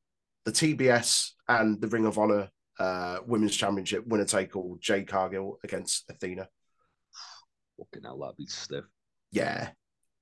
the 0.46 0.52
TBS 0.52 1.32
and 1.48 1.80
the 1.80 1.88
Ring 1.88 2.06
of 2.06 2.18
Honor 2.18 2.50
uh, 2.80 3.20
Women's 3.26 3.56
Championship 3.56 4.06
winner 4.08 4.26
take 4.26 4.56
all 4.56 4.78
Jade 4.80 5.08
Cargill 5.08 5.60
against 5.64 6.10
Athena. 6.10 6.48
Fucking 7.78 8.04
hell, 8.04 8.20
that'd 8.20 8.38
be 8.38 8.48
stiff. 8.48 8.86
Yeah. 9.32 9.70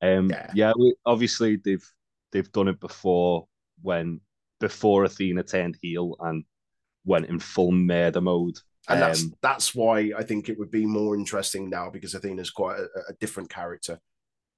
Um, 0.01 0.29
Yeah. 0.29 0.51
yeah, 0.53 0.74
we, 0.77 0.96
obviously 1.05 1.58
they've 1.58 1.86
they've 2.32 2.51
done 2.51 2.67
it 2.67 2.79
before 2.79 3.48
when 3.82 4.20
before 4.60 5.03
Athena 5.03 5.44
turned 5.44 5.77
heel 5.82 6.15
and 6.20 6.44
went 7.06 7.28
in 7.28 7.40
full 7.40 7.72
murder 7.72 8.22
mode. 8.22 8.58
And 8.88 9.02
that's 9.02 9.24
Um, 9.24 9.34
that's 9.42 9.74
why 9.74 10.12
I 10.18 10.24
think 10.24 10.50
it 10.50 10.60
would 10.60 10.72
be 10.72 10.86
more 10.86 11.16
interesting 11.16 11.70
now 11.70 11.90
because 11.90 12.14
Athena's 12.14 12.52
quite 12.52 12.80
a, 12.80 12.88
a 13.10 13.14
different 13.20 13.50
character. 13.50 14.00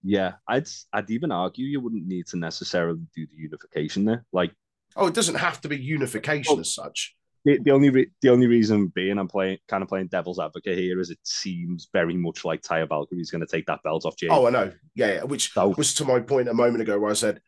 Yeah, 0.03 0.33
I'd 0.47 0.67
I'd 0.91 1.09
even 1.09 1.31
argue 1.31 1.65
you 1.65 1.79
wouldn't 1.79 2.07
need 2.07 2.27
to 2.27 2.37
necessarily 2.37 2.99
do 3.15 3.25
the 3.25 3.37
unification 3.37 4.05
there. 4.05 4.25
Like 4.31 4.53
Oh, 4.97 5.07
it 5.07 5.13
doesn't 5.13 5.35
have 5.35 5.61
to 5.61 5.69
be 5.69 5.77
unification 5.77 6.55
well, 6.55 6.61
as 6.61 6.73
such. 6.73 7.15
The, 7.45 7.59
the 7.59 7.71
only 7.71 7.89
re- 7.89 8.11
the 8.21 8.29
only 8.29 8.47
reason 8.47 8.87
being 8.87 9.17
I'm 9.17 9.27
playing 9.27 9.59
kind 9.67 9.83
of 9.83 9.89
playing 9.89 10.07
devil's 10.07 10.39
advocate 10.39 10.77
here 10.77 10.99
is 10.99 11.11
it 11.11 11.19
seems 11.23 11.87
very 11.93 12.17
much 12.17 12.43
like 12.43 12.61
Taya 12.61 12.87
Valkyrie's 12.87 13.31
going 13.31 13.45
to 13.45 13.47
take 13.47 13.67
that 13.67 13.83
belt 13.83 14.05
off 14.05 14.17
Jade. 14.17 14.31
Oh, 14.31 14.47
I 14.47 14.49
know. 14.49 14.71
Yeah, 14.95 15.13
yeah. 15.13 15.23
which 15.23 15.53
so, 15.53 15.69
was 15.77 15.93
to 15.95 16.05
my 16.05 16.19
point 16.19 16.49
a 16.49 16.53
moment 16.53 16.81
ago 16.81 16.99
where 16.99 17.11
I 17.11 17.15
said 17.15 17.39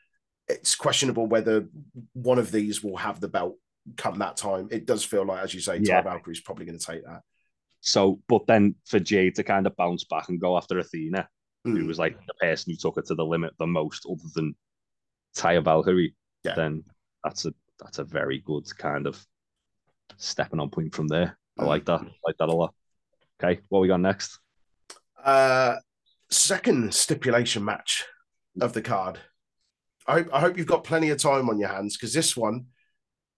it's 0.48 0.75
questionable 0.75 1.25
whether 1.25 1.68
one 2.13 2.39
of 2.39 2.51
these 2.51 2.84
will 2.84 2.98
have 2.98 3.20
the 3.20 3.27
belt 3.27 3.58
come 3.98 4.19
that 4.19 4.38
time. 4.38 4.67
It 4.72 4.86
does 4.86 5.03
feel 5.03 5.25
like, 5.25 5.43
as 5.43 5.53
you 5.53 5.62
say, 5.62 5.77
yeah. 5.77 6.01
Taya 6.01 6.05
Valkyrie's 6.05 6.41
probably 6.41 6.65
going 6.65 6.79
to 6.79 6.86
take 6.86 7.03
that. 7.05 7.22
So, 7.81 8.19
but 8.27 8.46
then 8.48 8.75
for 8.86 9.00
Jade 9.00 9.36
to 9.36 9.43
kind 9.43 9.65
of 9.65 9.75
bounce 9.75 10.03
back 10.03 10.29
and 10.29 10.39
go 10.39 10.58
after 10.58 10.79
Athena, 10.79 11.27
mm. 11.65 11.77
who 11.77 11.86
was 11.86 12.00
like 12.00 12.17
the 12.27 12.34
person 12.36 12.72
who 12.72 12.77
took 12.77 12.98
it 12.98 13.05
to 13.08 13.15
the 13.15 13.25
limit 13.25 13.53
the 13.58 13.67
most, 13.67 14.05
other 14.10 14.29
than 14.36 14.55
Taya 15.36 15.63
Valkyrie, 15.63 16.15
yeah. 16.43 16.55
then 16.55 16.84
that's 17.24 17.46
a 17.46 17.53
that's 17.79 18.00
a 18.00 18.03
very 18.03 18.39
good 18.39 18.65
kind 18.77 19.08
of 19.08 19.25
stepping 20.17 20.60
on 20.60 20.69
point 20.69 20.93
from 20.93 21.08
there. 21.08 21.38
I 21.58 21.63
like 21.63 21.86
that. 21.86 22.01
I 22.01 22.12
like 22.25 22.38
that 22.39 22.50
a 22.50 22.53
lot. 22.53 22.74
Okay, 23.41 23.62
what 23.69 23.79
we 23.79 23.88
got 23.88 24.01
next? 24.01 24.39
Uh 25.24 25.75
second 26.29 26.93
stipulation 26.93 27.63
match 27.63 28.05
of 28.62 28.74
the 28.74 28.81
card. 28.81 29.19
I 30.08 30.13
hope, 30.13 30.34
I 30.34 30.39
hope 30.39 30.58
you've 30.58 30.67
got 30.67 30.84
plenty 30.84 31.10
of 31.10 31.17
time 31.17 31.50
on 31.50 31.60
your 31.60 31.69
hands 31.69 31.96
because 31.96 32.13
this 32.13 32.36
one 32.36 32.65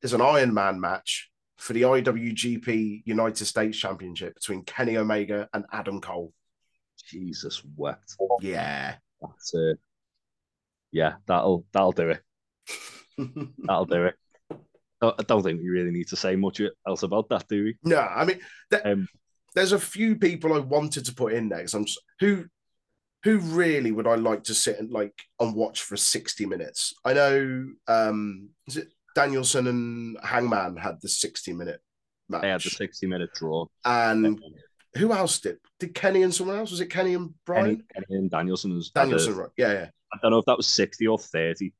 is 0.01 0.13
an 0.13 0.21
Iron 0.21 0.53
Man 0.53 0.79
match 0.79 1.29
for 1.57 1.73
the 1.73 1.83
IWGP 1.83 3.03
United 3.05 3.45
States 3.45 3.77
Championship 3.77 4.35
between 4.35 4.63
Kenny 4.63 4.97
Omega 4.97 5.47
and 5.53 5.65
Adam 5.71 6.01
Cole. 6.01 6.33
Jesus 7.09 7.61
wept. 7.75 8.15
Yeah. 8.41 8.95
That's 9.21 9.53
uh, 9.53 9.73
yeah, 10.91 11.13
that'll 11.27 11.65
that'll 11.71 11.91
do 11.91 12.09
it. 12.09 12.21
that'll 13.59 13.85
do 13.85 14.05
it. 14.05 14.15
I 15.01 15.23
don't 15.27 15.41
think 15.41 15.61
we 15.61 15.69
really 15.69 15.91
need 15.91 16.07
to 16.09 16.15
say 16.15 16.35
much 16.35 16.61
else 16.87 17.03
about 17.03 17.27
that, 17.29 17.47
do 17.47 17.63
we? 17.63 17.77
No, 17.83 17.99
I 17.99 18.23
mean, 18.23 18.39
th- 18.69 18.83
um, 18.85 19.07
there's 19.55 19.71
a 19.71 19.79
few 19.79 20.15
people 20.15 20.53
I 20.53 20.59
wanted 20.59 21.05
to 21.05 21.15
put 21.15 21.33
in 21.33 21.49
next. 21.49 21.73
I'm 21.73 21.85
just, 21.85 21.99
who, 22.19 22.45
who 23.23 23.39
really 23.39 23.91
would 23.91 24.05
I 24.05 24.13
like 24.13 24.43
to 24.43 24.53
sit 24.53 24.79
and 24.79 24.91
like 24.91 25.13
and 25.39 25.55
watch 25.55 25.81
for 25.81 25.97
60 25.97 26.45
minutes? 26.45 26.93
I 27.03 27.13
know, 27.13 27.67
um, 27.87 28.49
is 28.67 28.77
it 28.77 28.89
Danielson 29.15 29.67
and 29.67 30.17
Hangman 30.23 30.77
had 30.77 31.01
the 31.01 31.09
60 31.09 31.53
minute 31.53 31.81
match. 32.29 32.41
They 32.41 32.49
had 32.49 32.61
the 32.61 32.69
60 32.69 33.07
minute 33.07 33.29
draw. 33.33 33.65
And 33.85 34.41
who 34.95 35.13
else 35.13 35.39
did? 35.39 35.57
Did 35.79 35.93
Kenny 35.93 36.23
and 36.23 36.33
someone 36.33 36.57
else? 36.57 36.71
Was 36.71 36.81
it 36.81 36.87
Kenny 36.87 37.13
and 37.13 37.33
Bryan? 37.45 37.65
Kenny, 37.65 37.83
Kenny 37.93 38.19
and 38.19 38.31
Danielson 38.31 38.73
was 38.73 38.89
Danielson, 38.91 39.35
right? 39.35 39.49
Yeah, 39.57 39.73
yeah. 39.73 39.89
I 40.13 40.17
don't 40.21 40.31
know 40.31 40.39
if 40.39 40.45
that 40.45 40.57
was 40.57 40.67
60 40.67 41.07
or 41.07 41.17
30. 41.17 41.73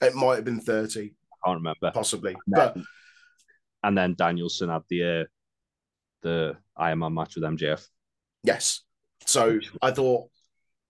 It 0.00 0.14
might 0.14 0.36
have 0.36 0.44
been 0.44 0.60
30. 0.60 1.00
I 1.00 1.48
can't 1.48 1.58
remember. 1.58 1.90
Possibly. 1.92 2.32
And 2.32 2.40
but 2.46 2.74
then, 2.74 2.84
and 3.82 3.98
then 3.98 4.14
Danielson 4.14 4.70
had 4.70 4.82
the 4.88 5.20
uh, 5.20 5.24
the 6.22 6.56
Iron 6.76 7.00
Man 7.00 7.14
match 7.14 7.34
with 7.34 7.44
MJF. 7.44 7.86
Yes. 8.42 8.80
So 9.26 9.58
I 9.80 9.90
thought 9.90 10.28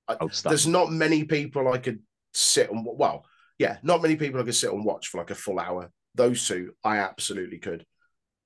I, 0.08 0.16
there's 0.44 0.66
not 0.66 0.90
many 0.90 1.24
people 1.24 1.72
I 1.72 1.78
could 1.78 2.00
sit 2.32 2.70
and 2.70 2.86
well, 2.86 3.24
yeah, 3.58 3.78
not 3.82 4.02
many 4.02 4.16
people 4.16 4.40
I 4.40 4.44
could 4.44 4.54
sit 4.54 4.72
and 4.72 4.84
watch 4.84 5.08
for 5.08 5.18
like 5.18 5.30
a 5.30 5.34
full 5.34 5.58
hour. 5.58 5.90
Those 6.14 6.46
two, 6.46 6.72
I 6.82 6.98
absolutely 6.98 7.58
could. 7.58 7.84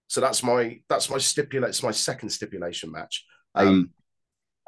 So 0.08 0.20
that's 0.20 0.42
my 0.42 0.80
that's 0.88 1.10
my 1.10 1.18
stipulate. 1.18 1.70
It's 1.70 1.82
my 1.82 1.90
second 1.90 2.30
stipulation 2.30 2.90
match. 2.90 3.24
Um, 3.54 3.90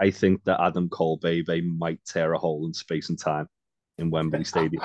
I 0.00 0.06
I 0.06 0.10
think 0.10 0.42
that 0.44 0.60
Adam 0.60 0.88
Cole 0.88 1.18
baby 1.18 1.60
might 1.60 2.04
tear 2.04 2.32
a 2.32 2.38
hole 2.38 2.66
in 2.66 2.74
space 2.74 3.08
and 3.08 3.18
time 3.18 3.46
in 3.98 4.10
Wembley 4.10 4.44
Stadium. 4.44 4.82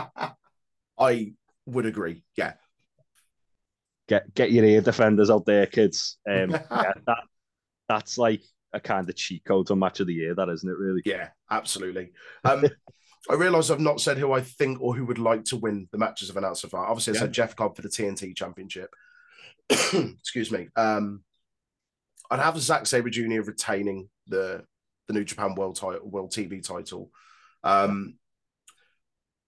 I 1.00 1.34
would 1.66 1.86
agree. 1.86 2.24
Yeah. 2.38 2.54
Get 4.08 4.34
get 4.34 4.52
your 4.52 4.66
ear 4.66 4.82
defenders 4.82 5.30
out 5.30 5.46
there, 5.46 5.66
kids. 5.66 6.18
Um, 6.30 6.52
yeah, 6.72 6.94
that 7.08 7.24
that's 7.90 8.18
like 8.18 8.44
a 8.74 8.80
kind 8.80 9.10
of 9.10 9.16
cheat 9.16 9.44
code 9.46 9.72
on 9.72 9.80
match 9.80 10.00
of 10.00 10.08
the 10.08 10.14
year, 10.14 10.36
that 10.36 10.50
isn't 10.50 10.70
it? 10.70 10.78
Really? 10.78 11.02
Yeah, 11.06 11.30
absolutely. 11.50 12.12
Um, 12.44 12.66
I 13.30 13.34
realise 13.34 13.70
I've 13.70 13.80
not 13.80 14.02
said 14.02 14.18
who 14.18 14.32
I 14.32 14.42
think 14.42 14.80
or 14.82 14.96
who 14.96 15.06
would 15.06 15.18
like 15.18 15.46
to 15.46 15.58
win 15.58 15.88
the 15.92 15.98
matches 15.98 16.30
of 16.30 16.38
announced 16.38 16.62
so 16.62 16.68
far. 16.68 16.86
Obviously, 16.86 17.14
I 17.14 17.16
yeah. 17.16 17.20
said 17.22 17.32
Jeff 17.32 17.56
Cobb 17.56 17.76
for 17.76 17.82
the 17.82 17.90
TNT 17.90 18.36
Championship. 18.36 18.94
Excuse 19.70 20.52
me. 20.52 20.70
Um, 20.76 21.24
I'd 22.30 22.40
have 22.40 22.60
Zack 22.60 22.86
Sabre 22.86 23.10
Jr. 23.10 23.42
retaining 23.42 24.10
the 24.28 24.64
the 25.08 25.14
New 25.14 25.24
Japan 25.24 25.56
World 25.56 25.76
title, 25.76 26.08
World 26.08 26.32
TV 26.32 26.66
title. 26.66 27.12
Um, 27.64 28.16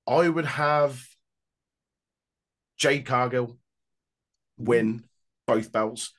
I 0.08 0.30
would 0.30 0.46
have 0.46 1.04
Jade 2.78 3.06
Cargill 3.06 3.58
win 4.58 5.04
both 5.46 5.72
belts. 5.72 6.14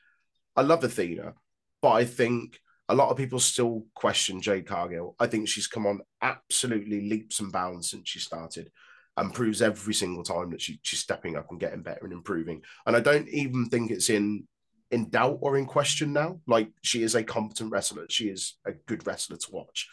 I 0.56 0.62
love 0.62 0.82
Athena, 0.82 1.34
but 1.80 1.90
I 1.90 2.04
think 2.04 2.60
a 2.88 2.94
lot 2.94 3.10
of 3.10 3.16
people 3.16 3.38
still 3.38 3.84
question 3.94 4.40
Jade 4.40 4.66
Cargill. 4.66 5.14
I 5.18 5.26
think 5.26 5.48
she's 5.48 5.66
come 5.66 5.86
on 5.86 6.00
absolutely 6.22 7.08
leaps 7.08 7.40
and 7.40 7.52
bounds 7.52 7.90
since 7.90 8.08
she 8.08 8.18
started 8.18 8.70
and 9.16 9.34
proves 9.34 9.60
every 9.60 9.94
single 9.94 10.22
time 10.22 10.50
that 10.50 10.62
she, 10.62 10.78
she's 10.82 11.00
stepping 11.00 11.36
up 11.36 11.50
and 11.50 11.60
getting 11.60 11.82
better 11.82 12.04
and 12.04 12.12
improving. 12.12 12.62
And 12.86 12.96
I 12.96 13.00
don't 13.00 13.28
even 13.28 13.66
think 13.66 13.90
it's 13.90 14.10
in 14.10 14.46
in 14.90 15.10
doubt 15.10 15.38
or 15.42 15.58
in 15.58 15.66
question 15.66 16.12
now. 16.12 16.40
Like 16.46 16.70
she 16.82 17.02
is 17.02 17.14
a 17.14 17.22
competent 17.22 17.70
wrestler. 17.70 18.06
She 18.08 18.28
is 18.28 18.54
a 18.64 18.72
good 18.72 19.06
wrestler 19.06 19.36
to 19.36 19.50
watch. 19.50 19.88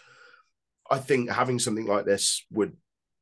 I 0.90 1.00
think 1.00 1.30
having 1.30 1.60
something 1.60 1.88
like 1.88 2.06
this 2.06 2.46
would 2.52 2.78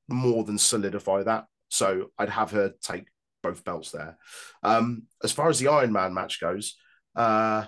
more 0.07 0.43
than 0.43 0.57
solidify 0.57 1.23
that. 1.23 1.45
So 1.69 2.11
I'd 2.19 2.29
have 2.29 2.51
her 2.51 2.73
take 2.81 3.05
both 3.41 3.63
belts 3.63 3.91
there. 3.91 4.17
Um, 4.61 5.03
as 5.23 5.31
far 5.31 5.49
as 5.49 5.59
the 5.59 5.69
Iron 5.69 5.91
Man 5.91 6.13
match 6.13 6.39
goes, 6.39 6.75
uh, 7.15 7.65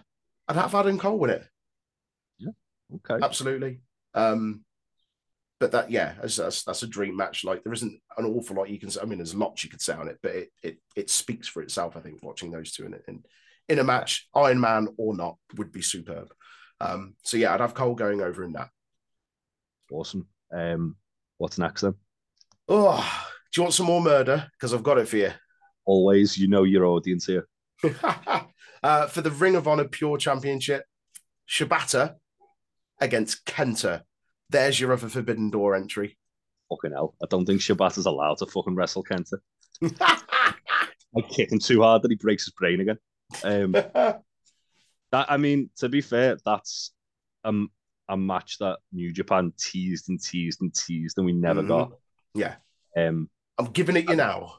I'd 0.47 0.55
have 0.55 0.75
Adam 0.75 1.00
Cole 1.00 1.17
win 1.17 1.31
it. 1.31 1.47
Okay. 2.94 3.24
Absolutely. 3.24 3.82
Um, 4.13 4.63
but 5.60 5.72
that 5.72 5.89
yeah, 5.89 6.13
that's, 6.22 6.36
that's, 6.36 6.63
that's 6.63 6.84
a 6.84 6.88
dream 6.88 7.15
match. 7.15 7.44
Like 7.44 7.63
there 7.63 7.74
isn't 7.74 8.00
an 8.18 8.25
awful 8.25 8.56
lot 8.58 8.70
you 8.70 8.80
can 8.80 8.89
say. 8.89 9.01
I 9.01 9.06
mean, 9.06 9.20
there's 9.20 9.36
lots 9.36 9.63
you 9.63 9.70
could 9.70 9.82
say 9.82 9.94
on 9.94 10.08
it, 10.08 10.18
but 10.22 10.36
it 10.36 10.50
it 10.62 10.77
it 10.96 11.10
speaks 11.10 11.48
for 11.48 11.62
itself. 11.62 11.96
I 11.96 12.01
think 12.01 12.24
watching 12.24 12.51
those 12.51 12.74
two 12.74 12.86
in 12.86 12.96
in 13.08 13.24
in 13.70 13.80
a 13.80 13.84
match, 13.84 14.27
Iron 14.36 14.60
Man 14.60 14.89
or 14.98 15.15
not, 15.15 15.38
would 15.56 15.72
be 15.72 15.82
superb. 15.82 16.34
Um, 16.82 17.15
so 17.24 17.38
yeah, 17.38 17.54
I'd 17.54 17.62
have 17.62 17.74
Cole 17.74 17.96
going 17.96 18.22
over 18.22 18.44
in 18.44 18.54
that. 18.54 18.70
Awesome. 19.92 20.27
Um, 20.54 20.98
what's 21.38 21.58
next 21.58 21.82
then? 21.82 21.96
Oh, 22.68 23.25
do 23.54 23.62
you 23.62 23.63
want 23.63 23.74
some 23.74 23.86
more 23.86 24.01
murder? 24.01 24.48
Because 24.51 24.74
I've 24.74 24.84
got 24.84 24.98
it 24.98 25.08
for 25.08 25.18
you. 25.18 25.32
Always, 25.86 26.38
you 26.38 26.48
know 26.48 26.63
your 26.63 26.86
audience 26.86 27.25
here. 27.25 27.48
uh, 28.84 29.08
for 29.08 29.22
the 29.22 29.32
Ring 29.32 29.56
of 29.56 29.68
Honor 29.68 29.86
Pure 29.86 30.18
Championship, 30.18 30.84
Shibata 31.48 32.15
against 33.00 33.46
Kenta. 33.46 34.04
There's 34.50 34.80
your 34.80 34.94
other 34.94 35.10
Forbidden 35.10 35.50
Door 35.50 35.75
entry. 35.75 36.18
Fucking 36.70 36.92
hell. 36.92 37.16
I 37.22 37.28
don't 37.30 37.46
think 37.46 37.62
Shibata's 37.62 38.06
allowed 38.06 38.38
to 38.40 38.46
fucking 38.46 38.75
wrestle 38.75 39.04
Kenta. 39.04 39.38
I 39.84 41.22
kick 41.30 41.52
him 41.52 41.60
too 41.60 41.82
hard 41.82 42.02
that 42.02 42.12
he 42.12 42.18
breaks 42.18 42.46
his 42.46 42.54
brain 42.54 42.82
again. 42.82 42.98
Um, 43.44 43.72
that 44.02 44.24
I 45.14 45.38
mean, 45.38 45.70
to 45.78 45.90
be 45.90 46.02
fair, 46.02 46.38
that's 46.46 46.92
um, 47.44 47.70
a 48.10 48.18
match 48.18 48.58
that 48.60 48.80
New 48.92 49.12
Japan 49.12 49.54
teased 49.58 50.10
and 50.10 50.22
teased 50.22 50.62
and 50.62 50.74
teased, 50.74 51.18
and 51.18 51.25
we 51.25 51.34
never 51.34 51.62
mm-hmm. 51.62 51.70
got. 51.70 51.92
Yeah. 52.34 52.56
Um, 52.98 53.30
I'm 53.58 53.68
giving 53.68 53.96
it 53.96 54.10
you 54.10 54.16
now. 54.16 54.56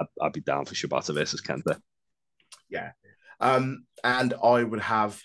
I'd, 0.00 0.06
I'd, 0.20 0.32
be 0.32 0.40
down 0.40 0.64
for 0.64 0.74
Shibata 0.74 1.14
versus 1.14 1.40
Kenta. 1.40 1.80
Yeah. 2.68 2.92
Um, 3.40 3.86
and 4.02 4.34
I 4.42 4.62
would 4.64 4.80
have 4.80 5.20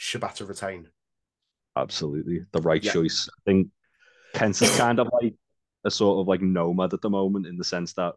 Shibata 0.00 0.48
retain 0.48 0.88
absolutely 1.76 2.40
the 2.52 2.60
right 2.60 2.82
yeah. 2.82 2.92
choice. 2.92 3.28
I 3.28 3.50
think 3.50 3.68
Kent 4.34 4.60
is 4.62 4.76
kind 4.76 4.98
of 4.98 5.08
like 5.20 5.34
a 5.84 5.90
sort 5.90 6.20
of 6.20 6.28
like 6.28 6.42
nomad 6.42 6.94
at 6.94 7.00
the 7.00 7.10
moment 7.10 7.46
in 7.46 7.56
the 7.56 7.64
sense 7.64 7.92
that 7.94 8.14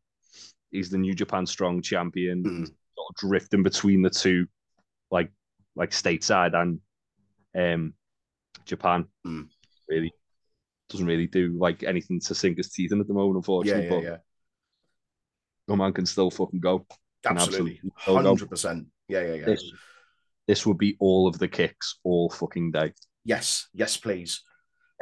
he's 0.72 0.90
the 0.90 0.98
New 0.98 1.14
Japan 1.14 1.46
Strong 1.46 1.82
champion, 1.82 2.44
mm. 2.44 2.66
sort 2.66 3.10
of 3.10 3.16
drifting 3.18 3.64
between 3.64 4.02
the 4.02 4.10
two, 4.10 4.48
like 5.12 5.32
like 5.76 5.92
stateside 5.92 6.54
and 6.56 6.80
um 7.56 7.94
Japan. 8.66 9.06
Mm. 9.26 9.48
Really 9.90 10.12
doesn't 10.90 11.06
really 11.06 11.28
do 11.28 11.56
like 11.58 11.84
anything 11.84 12.20
to 12.20 12.36
sink 12.36 12.58
his 12.58 12.70
teeth 12.70 12.92
in 12.92 13.02
at 13.02 13.08
the 13.08 13.14
moment, 13.14 13.38
unfortunately. 13.38 13.86
Yeah, 13.86 13.94
yeah, 13.94 14.10
yeah. 14.10 14.18
No 15.68 15.76
man 15.76 15.94
can 15.94 16.06
still 16.06 16.30
fucking 16.30 16.60
go. 16.60 16.86
Absolutely, 17.26 17.82
hundred 17.96 18.50
percent. 18.50 18.86
Yeah, 19.08 19.22
yeah, 19.22 19.34
yeah. 19.34 19.46
This, 19.46 19.72
this 20.48 20.66
would 20.66 20.78
be 20.78 20.96
all 21.00 21.28
of 21.28 21.40
the 21.40 21.48
kicks 21.48 21.98
all 22.04 22.30
fucking 22.30 22.72
day. 22.72 22.94
Yes, 23.26 23.68
yes, 23.74 23.98
please. 23.98 24.42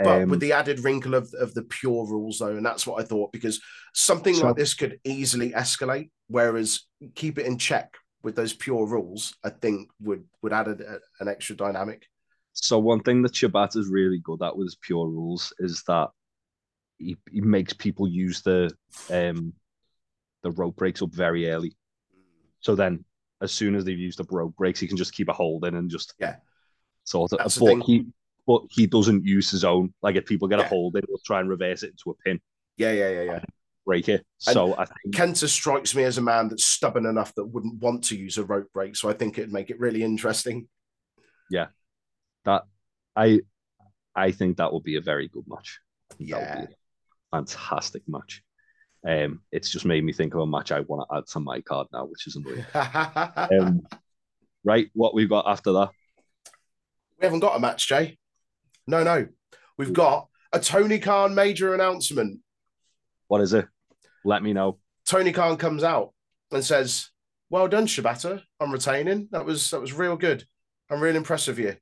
But 0.01 0.23
um, 0.23 0.29
with 0.29 0.39
the 0.39 0.53
added 0.53 0.79
wrinkle 0.79 1.13
of, 1.13 1.31
of 1.39 1.53
the 1.53 1.61
pure 1.61 2.07
rules, 2.07 2.39
though, 2.39 2.55
and 2.55 2.65
that's 2.65 2.87
what 2.87 2.99
I 2.99 3.05
thought, 3.05 3.31
because 3.31 3.61
something 3.93 4.33
so, 4.33 4.47
like 4.47 4.55
this 4.55 4.73
could 4.73 4.99
easily 5.03 5.51
escalate. 5.51 6.09
Whereas 6.27 6.81
keep 7.13 7.37
it 7.37 7.45
in 7.45 7.59
check 7.59 7.93
with 8.23 8.35
those 8.35 8.53
pure 8.53 8.87
rules, 8.87 9.35
I 9.43 9.49
think 9.49 9.89
would 10.01 10.23
would 10.41 10.53
add 10.53 10.67
a, 10.67 10.99
an 11.19 11.27
extra 11.27 11.55
dynamic. 11.55 12.07
So 12.53 12.79
one 12.79 13.01
thing 13.01 13.21
that 13.21 13.33
Shibata 13.33 13.77
is 13.77 13.87
really 13.87 14.19
good 14.19 14.41
at 14.41 14.55
with 14.55 14.67
his 14.67 14.77
pure 14.81 15.07
rules 15.07 15.53
is 15.59 15.83
that 15.87 16.09
he, 16.97 17.17
he 17.31 17.41
makes 17.41 17.73
people 17.73 18.07
use 18.07 18.41
the 18.41 18.71
um 19.11 19.53
the 20.41 20.51
rope 20.51 20.75
breaks 20.75 21.01
up 21.01 21.13
very 21.13 21.49
early. 21.49 21.75
So 22.61 22.75
then, 22.75 23.05
as 23.41 23.51
soon 23.51 23.75
as 23.75 23.85
they've 23.85 23.99
used 23.99 24.19
the 24.19 24.25
rope 24.31 24.55
breaks, 24.55 24.79
he 24.79 24.87
can 24.87 24.97
just 24.97 25.13
keep 25.13 25.29
a 25.29 25.33
hold 25.33 25.65
in 25.65 25.75
and 25.75 25.89
just 25.89 26.13
Yeah. 26.19 26.37
Sort 27.03 27.33
of. 27.33 27.39
That's 27.39 27.57
but 27.57 27.81
he, 27.83 28.05
but 28.45 28.61
he 28.69 28.87
doesn't 28.87 29.25
use 29.25 29.49
his 29.49 29.63
own. 29.63 29.93
Like 30.01 30.15
if 30.15 30.25
people 30.25 30.47
get 30.47 30.59
a 30.59 30.63
hold 30.63 30.95
in, 30.95 31.03
he'll 31.07 31.17
try 31.25 31.39
and 31.39 31.49
reverse 31.49 31.83
it 31.83 31.91
into 31.91 32.11
a 32.11 32.13
pin, 32.23 32.39
Yeah, 32.77 32.91
yeah, 32.91 33.09
yeah, 33.09 33.21
yeah. 33.23 33.39
break 33.85 34.09
it. 34.09 34.25
So 34.37 34.73
I 34.77 34.85
think 34.85 35.15
Kenta 35.15 35.47
strikes 35.47 35.95
me 35.95 36.03
as 36.03 36.17
a 36.17 36.21
man 36.21 36.49
that's 36.49 36.65
stubborn 36.65 37.05
enough 37.05 37.33
that 37.35 37.45
wouldn't 37.45 37.81
want 37.81 38.03
to 38.05 38.17
use 38.17 38.37
a 38.37 38.43
rope 38.43 38.71
break. 38.73 38.95
So 38.95 39.09
I 39.09 39.13
think 39.13 39.37
it'd 39.37 39.53
make 39.53 39.69
it 39.69 39.79
really 39.79 40.03
interesting. 40.03 40.67
Yeah, 41.49 41.67
that 42.45 42.63
I, 43.15 43.41
I 44.15 44.31
think 44.31 44.57
that 44.57 44.73
would 44.73 44.83
be 44.83 44.97
a 44.97 45.01
very 45.01 45.27
good 45.27 45.45
match. 45.47 45.79
Yeah. 46.17 46.65
be 46.65 46.75
fantastic 47.31 48.03
match. 48.07 48.43
Um, 49.07 49.41
it's 49.51 49.69
just 49.69 49.85
made 49.85 50.03
me 50.03 50.13
think 50.13 50.33
of 50.33 50.41
a 50.41 50.47
match 50.47 50.71
I 50.71 50.79
want 50.81 51.07
to 51.09 51.17
add 51.17 51.27
to 51.27 51.39
my 51.39 51.59
card 51.61 51.87
now, 51.91 52.05
which 52.05 52.27
is 52.27 52.35
annoying. 52.35 52.65
Um, 53.59 53.81
right, 54.63 54.89
what 54.93 55.13
we've 55.13 55.29
got 55.29 55.47
after 55.47 55.73
that? 55.73 55.89
We 57.23 57.27
haven't 57.27 57.39
got 57.39 57.55
a 57.55 57.59
match, 57.59 57.87
Jay. 57.87 58.17
No, 58.85 59.01
no. 59.01 59.25
We've 59.77 59.93
got 59.93 60.27
a 60.51 60.59
Tony 60.59 60.99
Khan 60.99 61.33
major 61.33 61.73
announcement. 61.73 62.41
What 63.29 63.39
is 63.39 63.53
it? 63.53 63.65
Let 64.25 64.43
me 64.43 64.51
know. 64.51 64.77
Tony 65.05 65.31
Khan 65.31 65.55
comes 65.55 65.85
out 65.85 66.13
and 66.51 66.63
says, 66.63 67.11
Well 67.49 67.69
done, 67.69 67.87
Shibata. 67.87 68.41
I'm 68.59 68.73
retaining. 68.73 69.29
That 69.31 69.45
was 69.45 69.69
that 69.71 69.79
was 69.79 69.93
real 69.93 70.17
good. 70.17 70.43
I'm 70.89 70.99
really 70.99 71.15
impressed 71.15 71.47
with 71.47 71.59
you. 71.59 71.77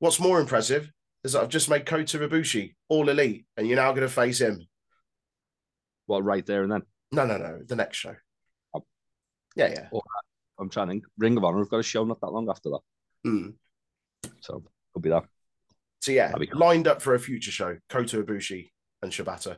What's 0.00 0.20
more 0.20 0.38
impressive 0.38 0.90
is 1.24 1.32
that 1.32 1.40
I've 1.40 1.48
just 1.48 1.70
made 1.70 1.86
Kota 1.86 2.18
Ibushi 2.18 2.74
all 2.90 3.08
elite, 3.08 3.46
and 3.56 3.66
you're 3.66 3.76
now 3.76 3.92
going 3.92 4.02
to 4.06 4.08
face 4.12 4.38
him. 4.38 4.66
Well, 6.06 6.20
right 6.20 6.44
there 6.44 6.62
and 6.62 6.70
then? 6.70 6.82
No, 7.10 7.24
no, 7.24 7.38
no. 7.38 7.60
The 7.66 7.76
next 7.76 7.96
show. 7.96 8.14
Oh. 8.74 8.84
Yeah, 9.56 9.68
yeah. 9.68 10.00
I'm 10.60 10.68
trying 10.68 10.88
to 10.88 10.92
think. 10.92 11.04
Ring 11.16 11.38
of 11.38 11.44
Honor 11.44 11.60
have 11.60 11.70
got 11.70 11.78
a 11.78 11.82
show 11.82 12.04
not 12.04 12.20
that 12.20 12.32
long 12.32 12.50
after 12.50 12.68
that, 12.68 12.80
Mm. 13.26 13.54
So 14.40 14.62
could 14.92 15.02
be 15.02 15.10
that. 15.10 15.24
So 16.00 16.12
yeah, 16.12 16.32
cool. 16.32 16.46
lined 16.58 16.86
up 16.86 17.00
for 17.00 17.14
a 17.14 17.18
future 17.18 17.50
show. 17.50 17.78
Kota 17.88 18.22
Ibushi 18.22 18.70
and 19.02 19.10
Shibata. 19.10 19.56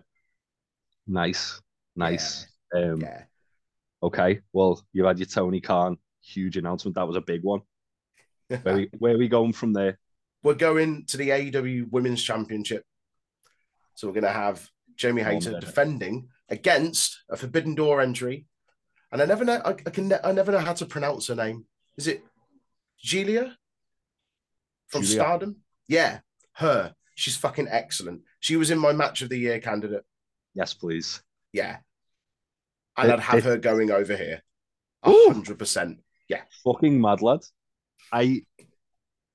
Nice, 1.07 1.61
nice. 1.95 2.47
Um, 2.75 3.01
Yeah. 3.01 3.23
Okay, 4.03 4.41
well, 4.53 4.83
you 4.93 5.05
had 5.05 5.19
your 5.19 5.27
Tony 5.27 5.61
Khan 5.61 5.97
huge 6.23 6.57
announcement. 6.57 6.97
That 6.97 7.07
was 7.07 7.17
a 7.17 7.21
big 7.21 7.43
one. 7.43 7.61
Where 8.63 8.75
we 8.75 8.91
where 8.99 9.19
we 9.19 9.29
going 9.29 9.53
from 9.53 9.73
there? 9.73 9.99
we're 10.47 10.55
going 10.55 11.05
to 11.07 11.17
the 11.17 11.31
AEW 11.31 11.91
Women's 11.91 12.23
Championship. 12.23 12.85
So 13.95 14.07
we're 14.07 14.15
going 14.15 14.25
to 14.25 14.31
have 14.31 14.71
Jamie 14.95 15.23
Hayter 15.23 15.59
defending 15.59 16.29
against 16.49 17.25
a 17.29 17.37
Forbidden 17.37 17.75
Door 17.75 18.03
entry, 18.03 18.47
and 19.11 19.21
I 19.21 19.25
never 19.25 19.45
know. 19.45 19.61
I, 19.65 19.71
I 19.71 19.91
can. 19.91 20.13
I 20.23 20.31
never 20.31 20.53
know 20.53 20.61
how 20.61 20.75
to 20.75 20.87
pronounce 20.87 21.27
her 21.27 21.35
name. 21.35 21.67
Is 21.99 22.07
it 22.07 22.23
Giulia 23.03 23.57
from 24.89 25.03
Giulia. 25.03 25.17
Stardom? 25.21 25.57
Yeah, 25.89 26.21
her. 26.55 26.95
She's 27.15 27.37
fucking 27.37 27.69
excellent. 27.71 28.23
She 28.41 28.57
was 28.57 28.71
in 28.71 28.79
my 28.79 28.93
match 28.93 29.23
of 29.23 29.29
the 29.29 29.39
year 29.39 29.59
candidate. 29.61 30.05
Yes, 30.55 30.75
please. 30.75 31.23
Yeah, 31.53 31.79
and 32.97 33.09
It- 33.11 33.15
I'd 33.15 33.21
have 33.21 33.39
it- 33.39 33.45
her 33.45 33.57
going 33.59 33.91
over 33.91 34.17
here. 34.17 34.43
A 35.03 35.11
hundred 35.29 35.59
percent. 35.59 36.03
Yeah. 36.29 36.43
Fucking 36.65 37.01
mad 37.01 37.23
lad. 37.23 37.41
I 38.13 38.43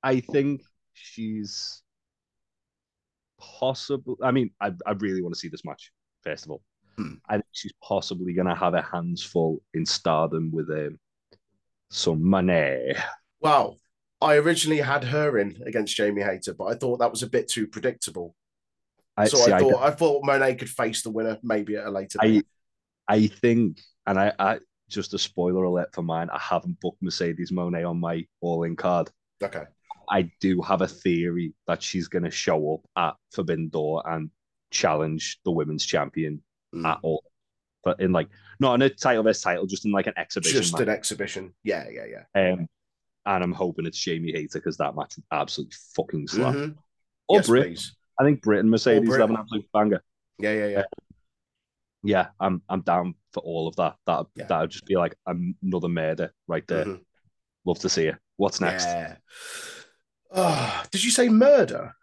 I 0.04 0.20
think 0.20 0.62
she's 0.94 1.82
possible. 3.40 4.18
I 4.22 4.32
mean, 4.32 4.52
I 4.60 4.74
I 4.86 4.92
really 4.92 5.22
want 5.22 5.34
to 5.34 5.40
see 5.40 5.48
this 5.48 5.66
match. 5.66 5.92
First 6.24 6.46
of 6.46 6.52
all, 6.52 6.64
Hmm. 6.98 7.14
I 7.28 7.36
think 7.36 7.46
she's 7.52 7.74
possibly 7.82 8.34
going 8.34 8.48
to 8.48 8.56
have 8.56 8.74
her 8.74 8.82
hands 8.82 9.24
full 9.24 9.64
in 9.74 9.86
Stardom 9.86 10.52
with 10.52 10.70
um, 10.70 11.00
some 11.90 12.22
money. 12.24 12.94
Well, 13.40 13.80
I 14.22 14.36
originally 14.38 14.80
had 14.80 15.04
her 15.06 15.38
in 15.40 15.62
against 15.66 15.96
Jamie 15.96 16.22
Hayter, 16.22 16.54
but 16.54 16.66
I 16.66 16.76
thought 16.76 16.98
that 17.00 17.12
was 17.12 17.24
a 17.24 17.28
bit 17.30 17.48
too 17.48 17.68
predictable. 17.68 18.36
I 19.18 19.28
so 19.28 19.38
see. 19.38 19.52
I 19.52 19.58
I, 19.58 19.60
thought 19.60 19.84
I, 19.84 19.92
thought 19.92 20.24
Moné 20.24 20.58
could 20.58 20.70
face 20.70 21.02
the 21.02 21.10
winner 21.10 21.38
maybe 21.44 21.76
at 21.76 21.86
a 21.88 21.92
later 21.92 22.20
I 22.22 22.28
date. 22.28 22.46
I 23.08 23.28
think, 23.28 23.82
and 24.08 24.20
I, 24.20 24.32
I 24.40 24.60
just 24.90 25.14
a 25.14 25.20
spoiler 25.20 25.64
alert 25.64 25.94
for 25.94 26.02
mine. 26.04 26.30
I 26.32 26.40
haven't 26.40 26.80
booked 26.80 27.02
Mercedes 27.02 27.52
Moné 27.52 27.90
on 27.90 28.00
my 28.00 28.26
all-in 28.42 28.76
card. 28.76 29.10
Okay. 29.44 29.64
I 30.10 30.32
do 30.40 30.62
have 30.62 30.82
a 30.82 30.88
theory 30.88 31.54
that 31.68 31.82
she's 31.82 32.08
going 32.08 32.24
to 32.24 32.32
show 32.32 32.76
up 32.76 32.82
at 32.98 33.16
Forbidden 33.34 33.70
Door 33.70 34.04
and 34.06 34.30
challenge 34.72 35.40
the 35.46 35.52
women's 35.52 35.86
champion 35.86 36.42
Mm. 36.74 36.86
at 36.88 37.00
all. 37.02 37.22
But 37.84 38.00
in 38.00 38.14
like 38.14 38.30
not 38.62 38.76
in 38.76 38.82
a 38.82 38.90
title 38.90 39.24
versus 39.24 39.44
title, 39.44 39.66
just 39.66 39.84
in 39.86 39.92
like 39.92 40.08
an 40.08 40.14
exhibition 40.16 40.62
Just 40.62 40.72
match. 40.72 40.84
an 40.84 40.88
exhibition. 40.90 41.54
Yeah, 41.64 41.86
yeah, 41.90 42.24
yeah. 42.34 42.54
Um, 42.54 42.70
and 43.26 43.44
I'm 43.44 43.52
hoping 43.54 43.86
it's 43.86 43.98
Jamie 44.00 44.32
Hayter 44.32 44.60
because 44.60 44.78
that 44.78 44.96
match 44.96 45.16
absolutely 45.32 45.76
fucking 45.96 46.28
slap. 46.28 46.56
Mhm. 46.56 46.76
Or 47.28 47.38
Yes, 47.38 47.48
Brit. 47.48 47.64
please. 47.68 47.96
I 48.20 48.24
think 48.24 48.42
Britain 48.42 48.70
Mercedes 48.70 49.16
have 49.16 49.30
an 49.30 49.38
absolute 49.38 49.66
banger. 49.74 50.04
Yeah, 50.40 50.54
yeah, 50.54 50.68
yeah. 50.68 50.84
Yeah, 52.04 52.28
I'm 52.40 52.62
I'm 52.68 52.82
down 52.82 53.14
for 53.32 53.42
all 53.42 53.68
of 53.68 53.76
that. 53.76 53.96
That 54.08 54.26
Yeah. 54.36 54.46
that 54.48 54.62
would 54.62 54.70
just 54.72 54.86
be 54.86 54.96
like 54.96 55.16
another 55.28 55.88
murder 55.88 56.34
right 56.48 56.66
there. 56.68 56.86
Mhm. 56.86 57.06
Love 57.66 57.80
to 57.80 57.90
see 57.90 58.08
it. 58.08 58.18
What's 58.38 58.60
next? 58.62 58.86
Yeah. 58.86 59.18
Oh, 60.34 60.84
did 60.92 61.04
you 61.04 61.12
say 61.12 61.28
murder? 61.28 61.94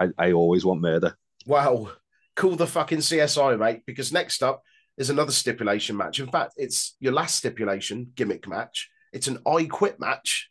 I, 0.00 0.08
I 0.18 0.32
always 0.32 0.64
want 0.64 0.80
murder. 0.80 1.16
Wow. 1.46 1.92
Call 2.34 2.56
the 2.56 2.66
fucking 2.66 2.98
CSI, 2.98 3.56
mate, 3.56 3.82
because 3.86 4.12
next 4.12 4.42
up 4.42 4.64
is 4.98 5.10
another 5.10 5.30
stipulation 5.30 5.96
match. 5.96 6.18
In 6.18 6.26
fact, 6.26 6.54
it's 6.56 6.96
your 6.98 7.12
last 7.12 7.36
stipulation 7.36 8.10
gimmick 8.16 8.48
match. 8.48 8.90
It's 9.12 9.28
an 9.28 9.38
I 9.46 9.64
quit 9.64 10.00
match 10.00 10.50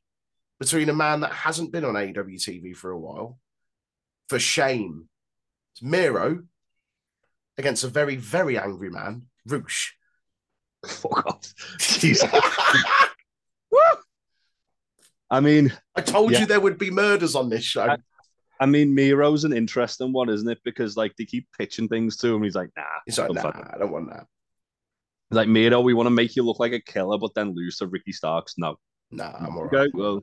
between 0.59 0.89
a 0.89 0.93
man 0.93 1.21
that 1.21 1.31
hasn't 1.31 1.71
been 1.71 1.83
on 1.85 1.95
AEW 1.95 2.35
TV 2.35 2.75
for 2.75 2.91
a 2.91 2.99
while. 2.99 3.39
For 4.29 4.37
shame. 4.39 5.09
It's 5.73 5.81
Miro 5.81 6.43
against 7.57 7.83
a 7.83 7.87
very, 7.87 8.15
very 8.15 8.57
angry 8.59 8.89
man, 8.89 9.23
Rush. 9.47 9.95
Fuck 10.85 11.25
off. 11.27 11.53
Jesus. 11.79 12.29
I 15.29 15.39
mean, 15.39 15.71
I 15.95 16.01
told 16.01 16.31
Yeah. 16.33 16.41
you 16.41 16.45
there 16.45 16.59
would 16.59 16.77
be 16.77 16.91
murders 16.91 17.35
on 17.35 17.49
this 17.49 17.63
show. 17.63 17.83
I- 17.83 17.97
I 18.59 18.67
mean, 18.67 18.93
Miro's 18.93 19.43
an 19.43 19.53
interesting 19.53 20.13
one, 20.13 20.29
isn't 20.29 20.47
it? 20.47 20.59
Because 20.63 20.95
like 20.95 21.15
they 21.17 21.25
keep 21.25 21.47
pitching 21.57 21.87
things 21.87 22.15
to 22.17 22.27
him. 22.35 22.43
He's 22.43 22.53
like, 22.53 22.69
nah. 22.77 22.83
He's 23.07 23.17
like, 23.17 23.31
nah. 23.33 23.51
I 23.73 23.79
don't 23.79 23.91
want 23.91 24.09
that. 24.11 24.27
Like 25.31 25.47
Miro, 25.47 25.79
we 25.81 25.93
want 25.93 26.07
to 26.07 26.11
make 26.11 26.35
you 26.35 26.43
look 26.43 26.59
like 26.59 26.73
a 26.73 26.79
killer, 26.81 27.17
but 27.17 27.33
then 27.33 27.55
lose 27.55 27.77
to 27.77 27.87
Ricky 27.87 28.11
Starks. 28.11 28.55
No. 28.57 28.75
Nah, 29.11 29.33
I'm 29.39 29.57
all 29.57 29.63
okay, 29.65 29.77
right. 29.77 29.89
well, 29.93 30.15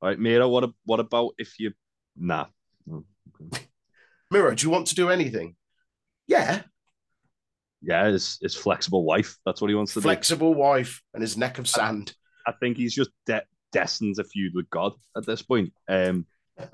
all 0.00 0.08
right, 0.08 0.18
Miro. 0.18 0.48
What 0.48 0.64
a- 0.64 0.74
what 0.84 1.00
about 1.00 1.32
if 1.38 1.58
you? 1.58 1.72
Nah. 2.16 2.46
Oh, 2.90 3.04
okay. 3.52 3.64
Miro, 4.30 4.54
do 4.54 4.66
you 4.66 4.70
want 4.70 4.88
to 4.88 4.94
do 4.94 5.10
anything? 5.10 5.54
Yeah. 6.26 6.62
Yeah, 7.82 8.06
his 8.08 8.38
his 8.40 8.54
flexible 8.54 9.04
wife. 9.04 9.36
That's 9.44 9.60
what 9.60 9.68
he 9.70 9.74
wants 9.74 9.94
to 9.94 10.00
do. 10.00 10.04
Flexible 10.04 10.54
wife 10.54 11.02
and 11.14 11.22
his 11.22 11.36
neck 11.36 11.58
of 11.58 11.68
sand. 11.68 12.06
do. 12.06 12.12
I 12.46 12.52
think 12.60 12.76
he's 12.76 12.94
just 12.94 13.10
de- 13.26 13.44
destined 13.72 14.16
a 14.18 14.24
feud 14.24 14.52
with 14.54 14.68
God 14.70 14.92
at 15.16 15.26
this 15.26 15.42
point. 15.42 15.72
Um, 15.88 16.26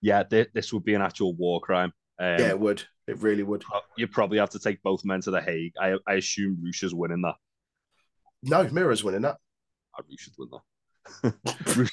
yeah, 0.00 0.22
th- 0.22 0.50
this 0.54 0.72
would 0.72 0.84
be 0.84 0.94
an 0.94 1.02
actual 1.02 1.34
war 1.34 1.60
crime. 1.60 1.92
Um, 2.20 2.26
yeah, 2.38 2.48
it 2.48 2.60
would. 2.60 2.82
It 3.06 3.18
really 3.18 3.42
would. 3.42 3.64
you 3.96 4.06
probably 4.06 4.38
have 4.38 4.50
to 4.50 4.58
take 4.58 4.82
both 4.82 5.04
men 5.04 5.20
to 5.22 5.30
the 5.30 5.40
Hague. 5.40 5.74
I 5.80 5.96
I 6.06 6.14
assume 6.14 6.62
is 6.64 6.94
winning 6.94 7.22
that. 7.22 7.34
No, 8.42 8.68
Miro's 8.68 9.02
winning 9.04 9.22
that. 9.22 9.36
Oh, 9.98 10.02
Rush 10.08 10.28
winning 10.38 10.52
that. 10.52 10.60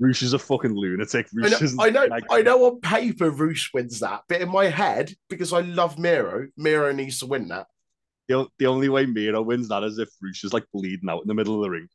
Rush, 0.00 0.22
is- 0.22 0.32
a 0.32 0.38
fucking 0.38 0.74
lunatic. 0.74 1.26
I 1.36 1.48
Rush 1.48 1.60
know, 1.60 1.84
I 1.84 1.90
know, 1.90 2.04
like- 2.06 2.24
I 2.30 2.42
know 2.42 2.64
on 2.66 2.80
paper 2.80 3.30
Rush 3.30 3.70
wins 3.74 4.00
that, 4.00 4.22
but 4.28 4.40
in 4.40 4.48
my 4.50 4.66
head, 4.66 5.12
because 5.28 5.52
I 5.52 5.60
love 5.60 5.98
Miro, 5.98 6.48
Miro 6.56 6.92
needs 6.92 7.18
to 7.20 7.26
win 7.26 7.48
that. 7.48 7.66
The, 8.28 8.46
the 8.58 8.66
only 8.66 8.88
way 8.88 9.04
Miro 9.06 9.42
wins 9.42 9.68
that 9.68 9.82
is 9.84 9.98
if 9.98 10.08
Rush 10.22 10.44
is 10.44 10.52
like 10.54 10.64
bleeding 10.72 11.08
out 11.10 11.22
in 11.22 11.28
the 11.28 11.34
middle 11.34 11.56
of 11.56 11.62
the 11.62 11.70
ring 11.70 11.88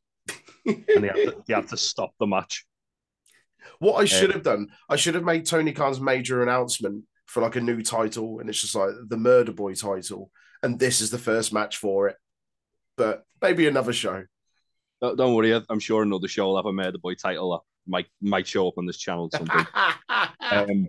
and 0.64 1.04
they 1.04 1.08
have 1.08 1.16
to, 1.16 1.42
they 1.46 1.54
have 1.54 1.68
to 1.70 1.76
stop 1.76 2.12
the 2.20 2.26
match. 2.26 2.64
what 3.80 3.94
I 4.00 4.04
should 4.04 4.30
have 4.32 4.44
done, 4.44 4.68
I 4.88 4.96
should 4.96 5.14
have 5.16 5.24
made 5.24 5.46
Tony 5.46 5.72
Khan's 5.72 6.00
major 6.00 6.42
announcement 6.42 7.04
for 7.30 7.40
like 7.40 7.54
a 7.54 7.60
new 7.60 7.80
title, 7.80 8.40
and 8.40 8.48
it's 8.48 8.60
just 8.60 8.74
like 8.74 8.90
the 9.06 9.16
Murder 9.16 9.52
Boy 9.52 9.74
title, 9.74 10.32
and 10.64 10.80
this 10.80 11.00
is 11.00 11.10
the 11.10 11.18
first 11.18 11.52
match 11.52 11.76
for 11.76 12.08
it. 12.08 12.16
But 12.96 13.22
maybe 13.40 13.68
another 13.68 13.92
show. 13.92 14.24
Don't, 15.00 15.16
don't 15.16 15.34
worry, 15.34 15.52
I'm 15.68 15.78
sure 15.78 16.02
another 16.02 16.26
show 16.26 16.46
will 16.46 16.56
have 16.56 16.66
a 16.66 16.72
Murder 16.72 16.98
Boy 16.98 17.14
title 17.14 17.52
that 17.52 17.60
might 17.90 18.06
might 18.20 18.48
show 18.48 18.66
up 18.66 18.78
on 18.78 18.86
this 18.86 18.98
channel 18.98 19.30
at 19.32 19.38
some 19.38 19.66
um, 20.40 20.88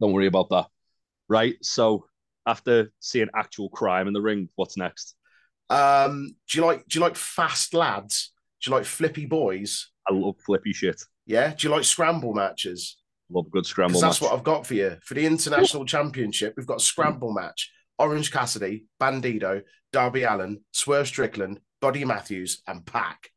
don't 0.00 0.12
worry 0.12 0.28
about 0.28 0.48
that. 0.50 0.66
Right, 1.28 1.56
so 1.60 2.06
after 2.46 2.92
seeing 3.00 3.28
actual 3.34 3.68
crime 3.68 4.06
in 4.06 4.12
the 4.12 4.22
ring, 4.22 4.48
what's 4.54 4.76
next? 4.76 5.16
um, 5.70 6.36
do 6.48 6.58
you 6.58 6.64
like 6.64 6.86
do 6.86 6.98
you 6.98 7.04
like 7.04 7.16
fast 7.16 7.74
lads? 7.74 8.32
Do 8.62 8.70
you 8.70 8.76
like 8.76 8.84
flippy 8.84 9.26
boys? 9.26 9.90
I 10.08 10.14
love 10.14 10.36
flippy 10.46 10.72
shit. 10.72 11.02
Yeah. 11.26 11.52
Do 11.56 11.66
you 11.66 11.74
like 11.74 11.84
scramble 11.84 12.32
matches? 12.32 12.96
Love 13.32 13.46
a 13.46 13.50
good 13.50 13.66
scramble 13.66 14.00
that's 14.00 14.20
match. 14.20 14.28
what 14.30 14.36
I've 14.36 14.44
got 14.44 14.66
for 14.66 14.74
you 14.74 14.96
for 15.02 15.14
the 15.14 15.24
international 15.26 15.84
championship. 15.84 16.54
We've 16.56 16.66
got 16.66 16.78
a 16.80 16.84
scramble 16.84 17.32
match: 17.32 17.70
Orange 17.98 18.30
Cassidy, 18.30 18.86
Bandido, 19.00 19.62
Darby 19.92 20.22
Allin, 20.24 20.60
Swerve 20.72 21.06
Strickland, 21.08 21.60
Buddy 21.80 22.04
Matthews, 22.04 22.62
and 22.66 22.84
PAC. 22.84 23.30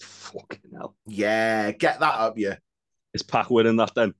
Fucking 0.00 0.60
hell. 0.74 0.96
Yeah, 1.06 1.72
get 1.72 2.00
that 2.00 2.14
up, 2.14 2.34
yeah. 2.38 2.56
Is 3.14 3.22
PAC 3.22 3.50
winning 3.50 3.76
that 3.76 3.92
then? 3.94 4.14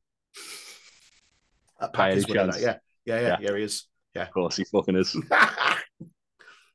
Uh, 1.80 1.88
By 1.88 1.92
Pac 1.92 2.10
any 2.10 2.16
is 2.18 2.28
winning 2.28 2.50
that. 2.50 2.60
Yeah, 2.60 2.76
yeah, 3.04 3.20
yeah, 3.20 3.20
Yeah. 3.28 3.36
yeah, 3.40 3.56
he 3.56 3.62
is. 3.62 3.86
Yeah. 4.14 4.22
Of 4.24 4.30
course, 4.32 4.56
he 4.56 4.64
fucking 4.64 4.96
is. 4.96 5.14
of 5.30 6.08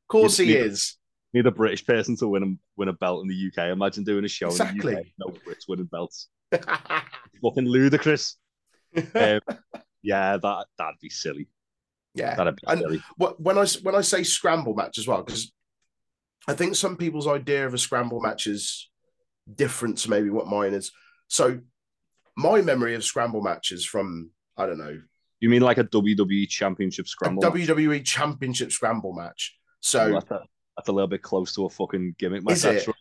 course, 0.08 0.40
You- 0.40 0.46
he 0.46 0.54
is. 0.56 0.96
Need 1.34 1.46
a 1.46 1.52
British 1.52 1.86
person 1.86 2.16
to 2.18 2.28
win 2.30 2.44
a, 2.44 2.48
win 2.78 2.88
a 2.88 2.94
belt 2.94 3.22
in 3.22 3.28
the 3.28 3.36
UK. 3.52 3.70
Imagine 3.70 4.04
doing 4.06 4.24
a 4.24 4.30
show 4.30 4.50
in 4.50 4.58
the 4.58 4.64
UK. 4.98 5.06
No 5.20 5.28
Brits 5.28 5.68
winning 5.68 5.86
belts. 5.86 6.30
Fucking 6.52 7.66
ludicrous. 7.68 8.38
Um, 9.14 9.42
yeah, 10.02 10.38
that 10.38 10.66
that'd 10.78 10.96
be 11.02 11.10
silly. 11.10 11.48
yeah, 12.16 12.36
That'd 12.36 12.56
be 12.56 12.64
And- 12.68 12.80
silly. 12.80 13.04
Wh- 13.20 13.40
when 13.40 13.58
I 13.58 13.66
when 13.84 13.94
I 13.96 14.02
say 14.02 14.24
scramble 14.24 14.74
match 14.74 14.98
as 14.98 15.08
well, 15.08 15.22
because 15.22 15.52
I 16.48 16.54
think 16.54 16.76
some 16.76 16.96
people's 16.98 17.28
idea 17.28 17.68
of 17.68 17.74
a 17.74 17.78
scramble 17.78 18.22
match 18.22 18.48
is 18.48 18.90
different 19.54 19.98
to 20.00 20.10
maybe 20.10 20.30
what 20.32 20.48
mine 20.48 20.74
is. 20.74 20.92
So 21.28 21.60
my 22.36 22.62
memory 22.62 22.96
of 22.96 23.04
scramble 23.04 23.42
matches 23.42 23.86
from 23.86 24.32
I 24.56 24.66
don't 24.66 24.80
know 24.80 24.98
You 25.42 25.50
mean 25.50 25.62
like 25.62 25.78
a 25.78 25.84
WWE 25.84 26.48
Championship 26.48 27.08
scramble? 27.08 27.44
a 27.46 27.52
match? 27.54 27.68
WWE 27.68 28.04
Championship 28.06 28.72
scramble 28.72 29.14
match. 29.14 29.56
So 29.82 30.14
that's, 30.14 30.32
a, 30.32 30.42
that's 30.78 30.88
a 30.90 30.92
little 30.94 31.10
bit 31.10 31.22
close 31.22 31.54
to 31.56 31.66
a 31.66 31.70
fucking 31.70 32.16
gimmick 32.18 32.44
match. 32.44 32.54
Is 32.56 32.66
it? 32.66 32.78
actually. 32.78 32.94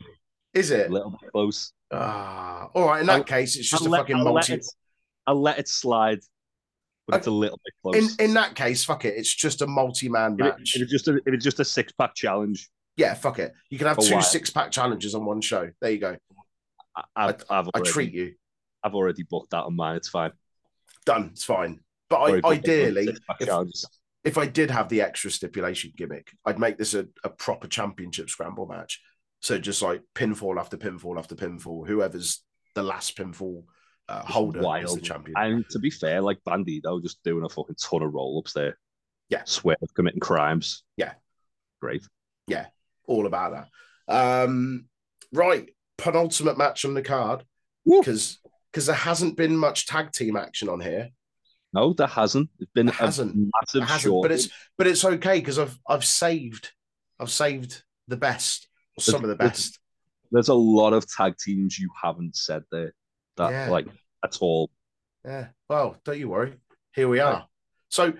is 0.52 0.70
A 0.72 0.88
little 0.88 1.10
bit 1.18 1.30
close. 1.32 1.72
Ah, 1.92 2.68
all 2.74 2.86
right. 2.88 3.00
In 3.00 3.06
that 3.06 3.16
I'll- 3.16 3.24
case, 3.24 3.56
it's 3.56 3.68
just 3.70 3.82
I'll 3.82 3.88
a 3.88 3.90
let, 3.90 3.98
fucking 4.00 4.16
I'll 4.16 4.24
multi. 4.24 4.52
Let 4.52 4.60
it, 4.60 4.66
I'll 5.26 5.40
let 5.40 5.58
it 5.58 5.68
slide, 5.68 6.20
but 7.06 7.16
it's 7.18 7.26
a 7.26 7.30
little 7.30 7.58
bit 7.64 7.98
In 7.98 8.02
close. 8.08 8.16
in 8.16 8.34
that 8.34 8.54
case, 8.54 8.84
fuck 8.84 9.04
it. 9.04 9.14
It's 9.16 9.32
just 9.34 9.62
a 9.62 9.66
multi-man 9.66 10.34
if, 10.38 10.46
it, 10.46 10.58
match. 10.58 10.76
if 10.76 10.82
it's 10.82 10.90
just 10.92 11.08
a 11.08 11.16
if 11.16 11.28
it's 11.34 11.44
just 11.44 11.60
a 11.60 11.64
six 11.64 11.92
pack 11.92 12.14
challenge, 12.14 12.68
yeah, 12.96 13.14
fuck 13.14 13.38
it. 13.38 13.52
You 13.70 13.78
can 13.78 13.86
have 13.88 13.98
two 13.98 14.20
six-pack 14.22 14.70
challenges 14.70 15.14
on 15.14 15.24
one 15.24 15.40
show. 15.40 15.70
There 15.80 15.90
you 15.90 15.98
go. 15.98 16.16
I, 16.96 17.02
I've, 17.14 17.44
I've 17.50 17.68
I 17.74 17.80
treat 17.80 18.12
you. 18.14 18.34
I've 18.82 18.94
already 18.94 19.22
booked 19.24 19.50
that 19.50 19.64
on 19.64 19.76
mine. 19.76 19.96
It's 19.96 20.08
fine. 20.08 20.32
Done. 21.04 21.30
It's 21.32 21.44
fine. 21.44 21.80
But 22.08 22.20
I, 22.20 22.26
booked 22.30 22.38
it 22.38 22.44
on 22.44 22.52
ideally, 22.52 23.08
if- 23.40 23.84
if 24.24 24.38
I 24.38 24.46
did 24.46 24.70
have 24.72 24.88
the 24.88 25.02
extra 25.02 25.30
stipulation 25.30 25.92
gimmick, 25.96 26.32
I'd 26.44 26.58
make 26.58 26.78
this 26.78 26.94
a, 26.94 27.06
a 27.22 27.28
proper 27.28 27.68
championship 27.68 28.28
scramble 28.28 28.66
match. 28.66 29.00
So 29.46 29.58
just 29.58 29.80
like 29.80 30.02
pinfall 30.12 30.58
after 30.58 30.76
pinfall 30.76 31.20
after 31.20 31.36
pinfall, 31.36 31.86
whoever's 31.86 32.42
the 32.74 32.82
last 32.82 33.16
pinfall 33.16 33.62
uh, 34.08 34.24
holder 34.24 34.58
is 34.82 34.96
the 34.96 35.00
champion. 35.00 35.36
And 35.38 35.64
to 35.70 35.78
be 35.78 35.88
fair, 35.88 36.20
like 36.20 36.40
Bandido 36.44 37.00
just 37.00 37.22
doing 37.22 37.44
a 37.44 37.48
fucking 37.48 37.76
ton 37.76 38.02
of 38.02 38.12
roll 38.12 38.40
ups 38.40 38.54
there. 38.54 38.76
Yeah. 39.28 39.42
Swear 39.44 39.76
of 39.80 39.94
committing 39.94 40.18
crimes. 40.18 40.82
Yeah. 40.96 41.12
Great. 41.80 42.02
Yeah. 42.48 42.66
All 43.06 43.24
about 43.24 43.68
that. 44.08 44.42
Um, 44.44 44.86
right, 45.32 45.68
penultimate 45.96 46.58
match 46.58 46.84
on 46.84 46.94
the 46.94 47.02
card 47.02 47.44
because 47.84 48.40
because 48.72 48.86
there 48.86 48.96
hasn't 48.96 49.36
been 49.36 49.56
much 49.56 49.86
tag 49.86 50.10
team 50.10 50.36
action 50.36 50.68
on 50.68 50.80
here. 50.80 51.10
No, 51.72 51.92
there 51.92 52.08
hasn't. 52.08 52.50
It's 52.58 52.72
been 52.72 52.86
There 52.86 52.94
hasn't. 52.96 53.36
massive 53.36 53.88
hasn't, 53.88 54.22
but 54.22 54.32
it's 54.32 54.48
but 54.76 54.88
it's 54.88 55.04
okay 55.04 55.38
because 55.38 55.60
I've 55.60 55.78
I've 55.88 56.04
saved 56.04 56.72
I've 57.20 57.30
saved 57.30 57.84
the 58.08 58.16
best 58.16 58.66
some 58.98 59.22
of 59.22 59.28
the 59.28 59.36
best. 59.36 59.78
There's 60.32 60.48
a 60.48 60.54
lot 60.54 60.92
of 60.92 61.06
tag 61.08 61.34
teams 61.38 61.78
you 61.78 61.88
haven't 62.02 62.36
said 62.36 62.64
there. 62.70 62.92
That 63.36 63.50
Yeah. 63.50 63.70
like 63.70 63.86
at 64.24 64.38
all. 64.40 64.70
Yeah. 65.24 65.48
Well, 65.68 65.96
don't 66.04 66.18
you 66.18 66.28
worry. 66.28 66.54
Here 66.94 67.08
we 67.08 67.20
are. 67.20 67.46
So, 67.90 68.14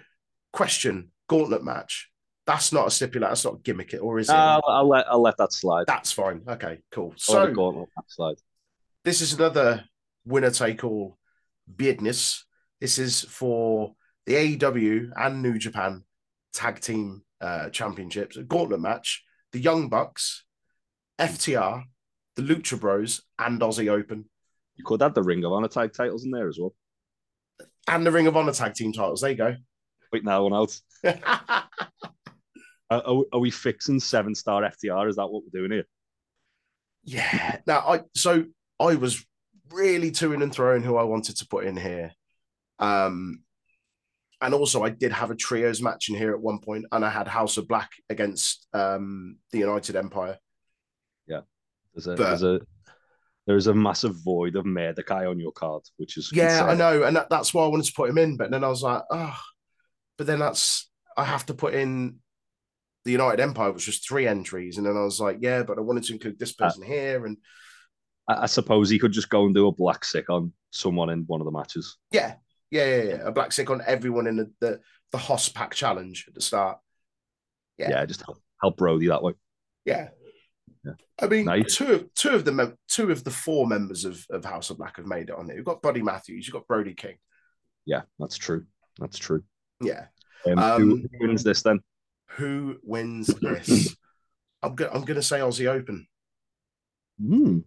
question: 0.53 1.11
Gauntlet 1.29 1.65
match. 1.65 2.11
That's 2.47 2.73
not 2.73 2.87
a 2.87 2.91
stipulate. 2.91 3.31
That's 3.31 3.45
not 3.45 3.55
a 3.55 3.59
gimmick, 3.59 3.95
or 4.01 4.19
is 4.19 4.29
it? 4.29 4.35
I'll, 4.35 4.63
I'll 4.69 4.89
let 4.89 5.07
I'll 5.09 5.23
let 5.23 5.37
that 5.39 5.53
slide. 5.53 5.87
That's 5.87 6.13
fine. 6.13 6.43
Okay, 6.47 6.81
cool. 6.93 7.15
So 7.17 7.43
it 7.45 7.55
go 7.55 7.67
on 7.69 7.87
that 7.97 8.05
slide. 8.09 8.37
this 9.05 9.21
is 9.21 9.33
another 9.33 9.85
winner 10.25 10.51
take 10.51 10.85
all 10.85 11.19
business. 11.75 12.45
This 12.81 12.99
is 12.99 13.23
for 13.23 13.95
the 14.27 14.35
AEW 14.35 15.11
and 15.17 15.43
New 15.43 15.59
Japan 15.59 16.05
tag 16.53 16.81
team 16.81 17.23
uh, 17.41 17.71
championships. 17.71 18.37
A 18.37 18.43
gauntlet 18.45 18.81
match. 18.81 19.25
The 19.53 19.61
Young 19.61 19.89
Bucks, 19.89 20.45
FTR, 21.19 21.85
the 22.37 22.43
Lucha 22.43 22.79
Bros, 22.79 23.23
and 23.39 23.61
Aussie 23.61 23.89
Open, 23.91 24.29
You 24.77 24.85
could 24.85 25.03
add 25.03 25.15
the 25.15 25.23
Ring 25.23 25.45
of 25.45 25.53
Honor 25.53 25.69
tag 25.69 25.93
titles 25.93 26.25
in 26.25 26.31
there 26.31 26.49
as 26.49 26.59
well. 26.59 26.75
and 27.89 28.05
the 28.07 28.13
Ring 28.13 28.27
of 28.27 28.37
Honor 28.37 28.53
tag 28.53 28.75
team 28.75 28.93
titles. 28.93 29.21
There 29.21 29.31
you 29.31 29.37
go. 29.37 29.55
Wait 30.13 30.25
now 30.25 30.45
one 30.45 30.55
out. 30.55 30.79
Are, 32.89 33.03
are, 33.05 33.15
we- 33.15 33.25
are 33.33 33.41
we 33.41 33.51
fixing 33.51 33.99
seven 33.99 34.35
star 34.35 34.63
FTR? 34.63 35.09
Is 35.09 35.17
that 35.17 35.27
what 35.27 35.43
we're 35.43 35.61
doing 35.61 35.73
here? 35.73 35.85
Yeah. 37.03 37.57
Now, 37.67 37.81
I 37.81 38.01
so 38.15 38.45
I 38.79 38.95
was 38.95 39.25
really 39.71 40.13
toing 40.13 40.41
and 40.43 40.53
throwing 40.53 40.83
who 40.85 40.97
I 40.97 41.03
wanted 41.03 41.37
to 41.39 41.49
put 41.49 41.65
in 41.65 41.77
here. 41.77 42.13
Um, 42.79 43.43
and 44.41 44.55
also 44.55 44.85
I 44.85 44.91
did 44.91 45.11
have 45.13 45.33
a 45.33 45.35
trios 45.35 45.83
match 45.83 46.09
in 46.11 46.15
here 46.15 46.33
at 46.33 46.41
one 46.41 46.61
point, 46.61 46.85
and 46.93 47.05
I 47.05 47.11
had 47.11 47.27
House 47.27 47.57
of 47.57 47.67
Black 47.67 47.91
against 48.09 48.69
um 48.73 49.39
the 49.51 49.59
United 49.59 49.97
Empire. 49.97 50.39
There's 51.97 52.07
a 52.07 52.15
But- 52.15 52.29
there's 52.29 52.43
a 52.43 52.61
there's 53.47 53.67
a 53.69 53.75
massive 53.75 54.17
void 54.25 54.57
of 54.57 54.65
Malakai 54.65 55.31
on 55.31 55.39
your 55.39 55.53
card, 55.53 55.83
which 55.99 56.17
is 56.17 56.31
Yeah, 56.33 56.65
I 56.65 56.75
know, 56.75 57.05
and 57.05 57.17
that, 57.17 57.31
that's 57.31 57.55
why 57.55 57.65
I 57.65 57.69
wanted 57.69 57.87
to 57.87 57.93
put 57.93 58.11
him 58.11 58.19
in. 58.19 58.37
But 58.37 58.51
then 58.51 58.65
I 58.65 58.69
was 58.69 58.83
like, 58.83 59.03
oh, 59.11 59.39
but 60.19 60.27
then 60.27 60.41
that's 60.41 60.91
I 61.17 61.25
have 61.25 61.47
to 61.47 61.55
put 61.55 61.73
in 61.73 62.19
the 63.05 63.13
United 63.13 63.41
Empire, 63.41 63.71
which 63.71 63.87
was 63.87 63.99
three 64.01 64.27
entries, 64.27 64.79
and 64.79 64.87
then 64.87 64.97
I 64.97 65.05
was 65.05 65.21
like, 65.21 65.39
yeah, 65.41 65.63
but 65.63 65.79
I 65.79 65.81
wanted 65.81 66.03
to 66.05 66.13
include 66.13 66.39
this 66.41 66.55
uh, 66.61 66.65
person 66.67 66.83
here, 66.83 67.25
and 67.25 67.37
I, 68.29 68.43
I 68.43 68.47
suppose 68.47 68.91
he 68.91 68.99
could 68.99 69.13
just 69.13 69.31
go 69.31 69.47
and 69.47 69.55
do 69.55 69.69
a 69.69 69.73
Black 69.73 70.05
Mist 70.13 70.29
on 70.29 70.53
someone 70.73 71.09
in 71.11 71.23
one 71.29 71.41
of 71.41 71.45
the 71.45 71.53
matches. 71.53 71.97
yeah, 72.11 72.35
yeah, 72.73 72.85
yeah, 72.97 73.03
yeah. 73.05 73.21
a 73.25 73.33
Black 73.33 73.57
Mist 73.57 73.71
on 73.71 73.81
everyone 73.87 74.27
in 74.27 74.37
the 74.37 74.53
the, 74.61 74.81
the 75.13 75.19
Hoss 75.19 75.49
Pack 75.49 75.73
challenge 75.73 76.25
at 76.27 76.35
the 76.35 76.41
start. 76.41 76.79
Yeah. 77.79 77.91
Yeah, 77.91 78.07
just 78.07 78.23
help, 78.23 78.39
help 78.61 78.77
Brody 78.77 79.07
that 79.07 79.23
way. 79.23 79.35
Yeah. 79.85 80.09
Yeah. 80.87 80.93
I 81.21 81.27
mean, 81.27 81.45
Nice. 81.47 81.75
two 81.77 81.93
of 81.93 82.15
two 82.15 82.31
of 82.31 82.45
the 82.45 82.53
mem- 82.53 82.79
two 82.89 83.11
of 83.11 83.25
the 83.25 83.31
four 83.31 83.67
members 83.67 84.05
of, 84.05 84.25
of 84.31 84.45
House 84.45 84.71
of 84.71 84.79
Black 84.79 84.97
have 84.99 85.07
made 85.07 85.31
it 85.31 85.35
on 85.37 85.47
there. 85.47 85.57
You've 85.57 85.65
got 85.67 85.83
Buddy 85.83 86.01
Matthews, 86.03 86.47
you've 86.47 86.55
got 86.55 86.67
Brody 86.69 86.95
King. 86.95 87.17
Yeah, 87.85 88.03
that's 88.19 88.37
true. 88.37 88.67
That's 89.01 89.19
true. 89.19 89.43
Yeah. 89.81 90.07
Um, 90.47 90.59
Um, 90.59 90.81
who 91.21 91.27
wins 91.27 91.43
this 91.43 91.63
then? 91.63 91.81
Who 92.31 92.77
wins 92.83 93.27
this? 93.27 93.97
I'm 94.63 94.75
go- 94.75 94.91
I'm 94.93 95.03
gonna 95.05 95.23
say 95.23 95.41
Aussie 95.41 95.67
Open. 95.67 96.07
Hmm. 97.21 97.59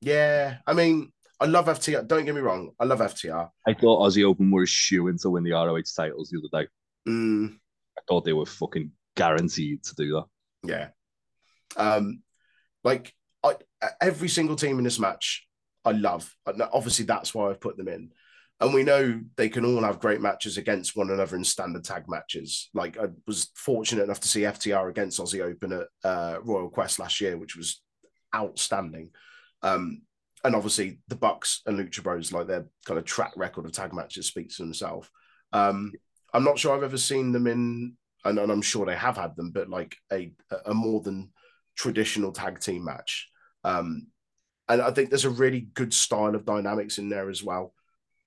Yeah. 0.00 0.58
I 0.66 0.72
mean, 0.74 1.12
I 1.40 1.46
love 1.46 1.66
FTR. 1.66 2.06
Don't 2.06 2.24
get 2.24 2.34
me 2.34 2.40
wrong. 2.40 2.70
I 2.78 2.84
love 2.84 3.00
FTR. 3.00 3.50
I 3.66 3.74
thought 3.74 4.00
Aussie 4.08 4.24
Open 4.24 4.50
were 4.50 4.62
a 4.62 4.66
shoe 4.66 5.08
in 5.08 5.18
to 5.18 5.30
win 5.30 5.42
the 5.44 5.52
ROH 5.52 5.82
titles 5.96 6.30
the 6.30 6.38
other 6.38 6.64
day. 6.64 6.68
Mm, 7.08 7.56
I 7.98 8.00
thought 8.08 8.24
they 8.24 8.32
were 8.32 8.46
fucking 8.46 8.90
guaranteed 9.16 9.82
to 9.84 9.94
do 9.96 10.12
that. 10.14 10.24
yeah. 10.68 10.88
Um, 11.76 12.22
like 12.84 13.12
I, 13.42 13.56
every 14.00 14.28
single 14.28 14.56
team 14.56 14.78
in 14.78 14.84
this 14.84 15.00
match, 15.00 15.46
I 15.84 15.92
love. 15.92 16.32
Obviously, 16.72 17.04
that's 17.04 17.34
why 17.34 17.50
I've 17.50 17.60
put 17.60 17.76
them 17.76 17.88
in. 17.88 18.10
And 18.60 18.72
we 18.72 18.84
know 18.84 19.20
they 19.36 19.48
can 19.48 19.64
all 19.64 19.82
have 19.82 19.98
great 19.98 20.20
matches 20.20 20.56
against 20.56 20.96
one 20.96 21.10
another 21.10 21.36
in 21.36 21.44
standard 21.44 21.84
tag 21.84 22.04
matches. 22.08 22.70
Like 22.72 22.96
I 22.98 23.08
was 23.26 23.50
fortunate 23.56 24.04
enough 24.04 24.20
to 24.20 24.28
see 24.28 24.42
FTR 24.42 24.88
against 24.88 25.20
Aussie 25.20 25.42
Open 25.42 25.72
at 25.72 25.88
uh, 26.08 26.38
Royal 26.42 26.70
Quest 26.70 26.98
last 27.00 27.20
year, 27.20 27.36
which 27.36 27.56
was 27.56 27.82
outstanding. 28.34 29.10
Um, 29.62 30.02
and 30.44 30.54
obviously 30.54 31.00
the 31.08 31.16
Bucks 31.16 31.62
and 31.66 31.78
Lucha 31.78 32.02
Bros, 32.02 32.32
like 32.32 32.46
their 32.46 32.66
kind 32.84 32.98
of 32.98 33.04
track 33.04 33.32
record 33.36 33.64
of 33.64 33.72
tag 33.72 33.92
matches, 33.92 34.28
speaks 34.28 34.56
for 34.56 34.62
themselves. 34.62 35.08
Um, 35.52 35.92
I'm 36.32 36.44
not 36.44 36.58
sure 36.58 36.76
I've 36.76 36.82
ever 36.82 36.98
seen 36.98 37.32
them 37.32 37.46
in, 37.46 37.96
and, 38.24 38.38
and 38.38 38.52
I'm 38.52 38.62
sure 38.62 38.86
they 38.86 38.96
have 38.96 39.16
had 39.16 39.36
them, 39.36 39.50
but 39.50 39.68
like 39.68 39.96
a 40.12 40.32
a 40.66 40.74
more 40.74 41.00
than 41.00 41.32
traditional 41.76 42.32
tag 42.32 42.60
team 42.60 42.84
match. 42.84 43.28
Um, 43.64 44.08
and 44.68 44.80
I 44.80 44.90
think 44.90 45.10
there's 45.10 45.24
a 45.24 45.30
really 45.30 45.68
good 45.74 45.92
style 45.92 46.34
of 46.34 46.44
dynamics 46.44 46.98
in 46.98 47.08
there 47.08 47.28
as 47.28 47.42
well. 47.42 47.74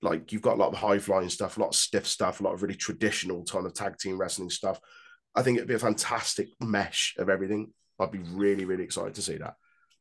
Like 0.00 0.32
you've 0.32 0.42
got 0.42 0.54
a 0.54 0.60
lot 0.60 0.72
of 0.72 0.78
high 0.78 0.98
flying 0.98 1.28
stuff, 1.28 1.56
a 1.56 1.60
lot 1.60 1.68
of 1.68 1.74
stiff 1.74 2.06
stuff, 2.06 2.40
a 2.40 2.44
lot 2.44 2.54
of 2.54 2.62
really 2.62 2.76
traditional 2.76 3.44
kind 3.44 3.66
of 3.66 3.74
tag 3.74 3.98
team 3.98 4.18
wrestling 4.18 4.50
stuff. 4.50 4.80
I 5.34 5.42
think 5.42 5.56
it'd 5.56 5.68
be 5.68 5.74
a 5.74 5.78
fantastic 5.78 6.48
mesh 6.60 7.14
of 7.18 7.28
everything. 7.28 7.72
I'd 7.98 8.12
be 8.12 8.18
really, 8.18 8.64
really 8.64 8.84
excited 8.84 9.14
to 9.14 9.22
see 9.22 9.38
that. 9.38 9.54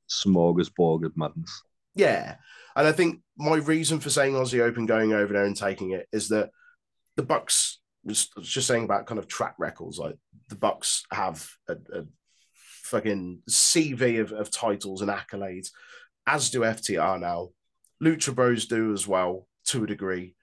Smorgasbord 0.10 1.06
of 1.06 1.18
madness. 1.18 1.64
Yeah. 1.96 2.36
And 2.76 2.88
I 2.88 2.92
think 2.92 3.22
my 3.38 3.56
reason 3.56 4.00
for 4.00 4.12
saying 4.12 4.34
Aussie 4.34 4.62
Open 4.62 4.86
going 4.86 5.14
over 5.14 5.34
there 5.34 5.46
and 5.46 5.58
taking 5.58 5.92
it 5.92 6.08
is 6.12 6.30
that 6.30 6.52
the 7.16 7.24
Bucks 7.24 7.80
was 8.04 8.30
was 8.36 8.48
just 8.48 8.68
saying 8.68 8.84
about 8.84 9.08
kind 9.08 9.18
of 9.20 9.28
track 9.28 9.56
records. 9.58 9.98
Like 9.98 10.16
the 10.48 10.56
Bucks 10.56 11.04
have 11.12 11.50
a, 11.68 11.74
a 11.74 12.06
fucking 12.88 13.44
CV 13.50 14.22
of, 14.22 14.32
of 14.32 14.50
titles 14.50 15.02
and 15.02 15.12
accolades, 15.12 15.70
as 16.26 16.50
do 16.50 16.62
FTR 16.62 17.20
now. 17.20 17.50
Lucha 18.04 18.34
Bros 18.34 18.66
do 18.66 18.94
as 18.94 19.08
well 19.08 19.48
to 19.66 19.84
a 19.84 19.88
degree. 19.88 20.36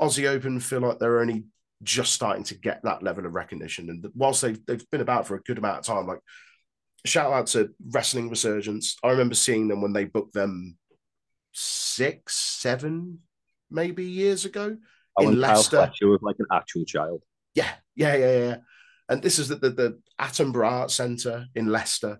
Aussie 0.00 0.28
Open 0.28 0.60
feel 0.60 0.80
like 0.80 0.98
they're 0.98 1.20
only 1.20 1.44
just 1.82 2.12
starting 2.12 2.44
to 2.44 2.54
get 2.54 2.82
that 2.82 3.02
level 3.02 3.26
of 3.26 3.34
recognition. 3.34 3.90
And 3.90 4.06
whilst 4.14 4.42
they've 4.42 4.64
they've 4.66 4.90
been 4.90 5.00
about 5.00 5.26
for 5.26 5.36
a 5.36 5.42
good 5.42 5.58
amount 5.58 5.78
of 5.78 5.84
time, 5.84 6.06
like 6.06 6.20
shout 7.04 7.32
out 7.32 7.48
to 7.48 7.70
Wrestling 7.90 8.30
Resurgence. 8.30 8.96
I 9.02 9.10
remember 9.10 9.34
seeing 9.34 9.68
them 9.68 9.82
when 9.82 9.92
they 9.92 10.04
booked 10.04 10.34
them 10.34 10.78
six, 11.52 12.36
seven, 12.36 13.20
maybe 13.70 14.04
years 14.04 14.44
ago 14.44 14.76
in 15.18 15.26
Kyle 15.26 15.34
Leicester. 15.34 15.76
Fletcher 15.76 16.08
was 16.08 16.20
like 16.22 16.36
an 16.38 16.46
actual 16.52 16.84
child. 16.84 17.22
Yeah, 17.54 17.70
yeah, 17.94 18.16
yeah, 18.16 18.38
yeah. 18.38 18.56
And 19.12 19.22
this 19.22 19.38
is 19.38 19.48
the 19.48 19.56
the, 19.56 19.70
the 19.70 19.98
Attenborough 20.18 20.70
Art 20.70 20.90
Centre 20.90 21.44
in 21.54 21.66
Leicester. 21.66 22.18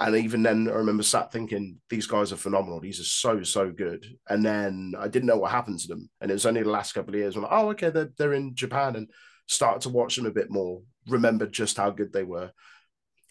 And 0.00 0.16
even 0.16 0.42
then, 0.42 0.66
I 0.68 0.72
remember 0.72 1.04
sat 1.04 1.30
thinking, 1.30 1.78
these 1.88 2.08
guys 2.08 2.32
are 2.32 2.36
phenomenal. 2.36 2.80
These 2.80 2.98
are 2.98 3.04
so, 3.04 3.44
so 3.44 3.70
good. 3.70 4.04
And 4.28 4.44
then 4.44 4.94
I 4.98 5.06
didn't 5.06 5.28
know 5.28 5.38
what 5.38 5.52
happened 5.52 5.78
to 5.78 5.86
them. 5.86 6.10
And 6.20 6.32
it 6.32 6.34
was 6.34 6.46
only 6.46 6.64
the 6.64 6.70
last 6.70 6.92
couple 6.94 7.14
of 7.14 7.20
years 7.20 7.36
when, 7.36 7.44
like, 7.44 7.52
oh, 7.52 7.68
okay, 7.70 7.90
they're, 7.90 8.10
they're 8.18 8.32
in 8.32 8.56
Japan 8.56 8.96
and 8.96 9.08
started 9.46 9.82
to 9.82 9.90
watch 9.90 10.16
them 10.16 10.26
a 10.26 10.32
bit 10.32 10.50
more, 10.50 10.82
remembered 11.06 11.52
just 11.52 11.76
how 11.76 11.90
good 11.90 12.12
they 12.12 12.24
were. 12.24 12.50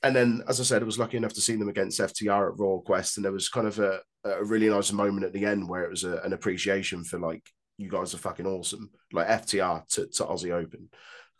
And 0.03 0.15
then, 0.15 0.41
as 0.47 0.61
I 0.61 0.63
said, 0.63 0.81
I 0.81 0.85
was 0.85 0.97
lucky 0.97 1.17
enough 1.17 1.33
to 1.33 1.41
see 1.41 1.57
them 1.57 1.67
against 1.67 1.99
FTR 1.99 2.53
at 2.53 2.57
Royal 2.57 2.81
Quest. 2.81 3.17
And 3.17 3.25
there 3.25 3.33
was 3.33 3.49
kind 3.49 3.67
of 3.67 3.79
a, 3.79 3.99
a 4.23 4.45
really 4.45 4.69
nice 4.69 4.93
moment 4.93 5.25
at 5.25 5.33
the 5.33 5.45
end 5.45 5.67
where 5.67 5.83
it 5.83 5.89
was 5.89 6.05
a, 6.05 6.19
an 6.19 6.31
appreciation 6.31 7.03
for 7.03 7.19
like, 7.19 7.43
you 7.77 7.89
guys 7.89 8.13
are 8.13 8.19
fucking 8.19 8.47
awesome, 8.47 8.89
like 9.11 9.27
FTR 9.27 9.85
to, 9.89 10.07
to 10.07 10.23
Aussie 10.23 10.53
Open. 10.53 10.87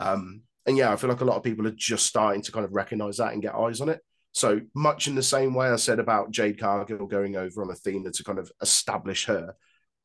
Um, 0.02 0.42
and 0.66 0.78
yeah, 0.78 0.92
I 0.92 0.96
feel 0.96 1.10
like 1.10 1.22
a 1.22 1.26
lot 1.26 1.38
of 1.38 1.44
people 1.44 1.68
are 1.68 1.72
just 1.72 2.06
starting 2.06 2.42
to 2.44 2.52
kind 2.52 2.66
of 2.66 2.74
recognize 2.74 3.18
that 3.18 3.34
and 3.34 3.42
get 3.42 3.56
eyes 3.56 3.82
on 3.82 3.90
it. 3.90 4.02
So 4.32 4.62
much 4.74 5.08
in 5.08 5.16
the 5.16 5.24
same 5.24 5.54
way 5.54 5.68
I 5.68 5.76
said 5.76 6.00
about 6.00 6.32
Jade 6.32 6.60
Cargill 6.60 7.06
going 7.06 7.36
over 7.36 7.62
on 7.62 7.70
Athena 7.70 8.12
to 8.12 8.24
kind 8.24 8.40
of 8.40 8.52
establish 8.62 9.26
her, 9.26 9.54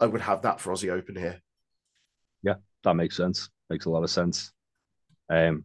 I 0.01 0.07
would 0.07 0.21
have 0.21 0.42
that 0.42 0.61
for 0.61 0.73
Aussie 0.73 0.92
Open 0.92 1.16
here. 1.16 1.40
Yeah, 2.42 2.57
that 2.85 2.94
makes 2.94 3.16
sense. 3.16 3.49
Makes 3.71 3.87
a 3.87 3.90
lot 3.90 4.03
of 4.03 4.11
sense. 4.11 4.53
Um, 5.31 5.64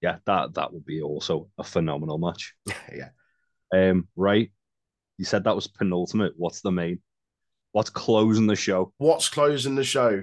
yeah, 0.00 0.16
that 0.26 0.54
that 0.54 0.72
would 0.72 0.84
be 0.84 1.00
also 1.00 1.48
a 1.58 1.64
phenomenal 1.64 2.18
match. 2.18 2.54
yeah. 2.92 3.10
Um, 3.72 4.08
right. 4.16 4.50
You 5.16 5.24
said 5.24 5.44
that 5.44 5.54
was 5.54 5.68
penultimate. 5.68 6.32
What's 6.36 6.60
the 6.60 6.72
main? 6.72 7.00
What's 7.70 7.90
closing 7.90 8.46
the 8.46 8.56
show? 8.56 8.92
What's 8.98 9.28
closing 9.28 9.76
the 9.76 9.84
show? 9.84 10.22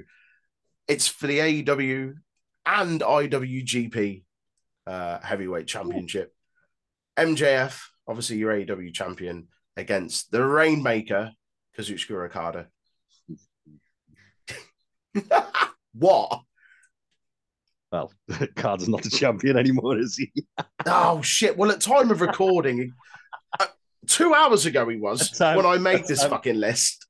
It's 0.87 1.07
for 1.07 1.27
the 1.27 1.39
AEW 1.39 2.15
and 2.69 3.01
IWGP 3.01 4.23
uh, 4.85 5.19
Heavyweight 5.21 5.67
Championship. 5.67 6.33
MJF, 7.17 7.81
obviously 8.07 8.37
your 8.37 8.53
AEW 8.53 8.93
champion, 8.93 9.47
against 9.75 10.31
the 10.31 10.45
Rainmaker, 10.45 11.31
Kazuchika 11.77 12.25
Okada. 12.25 12.67
what? 15.93 16.41
Well, 17.91 18.13
Card's 18.55 18.87
not 18.87 19.05
a 19.05 19.09
champion 19.09 19.57
anymore, 19.57 19.97
is 19.97 20.17
he? 20.17 20.31
Oh 20.85 21.21
shit! 21.21 21.57
Well, 21.57 21.71
at 21.71 21.81
time 21.81 22.09
of 22.09 22.21
recording, 22.21 22.93
uh, 23.59 23.65
two 24.07 24.33
hours 24.33 24.65
ago 24.65 24.87
he 24.87 24.95
was 24.95 25.29
time- 25.31 25.57
when 25.57 25.65
I 25.65 25.77
made 25.77 26.05
this 26.05 26.21
time- 26.21 26.29
fucking 26.29 26.55
list. 26.55 27.05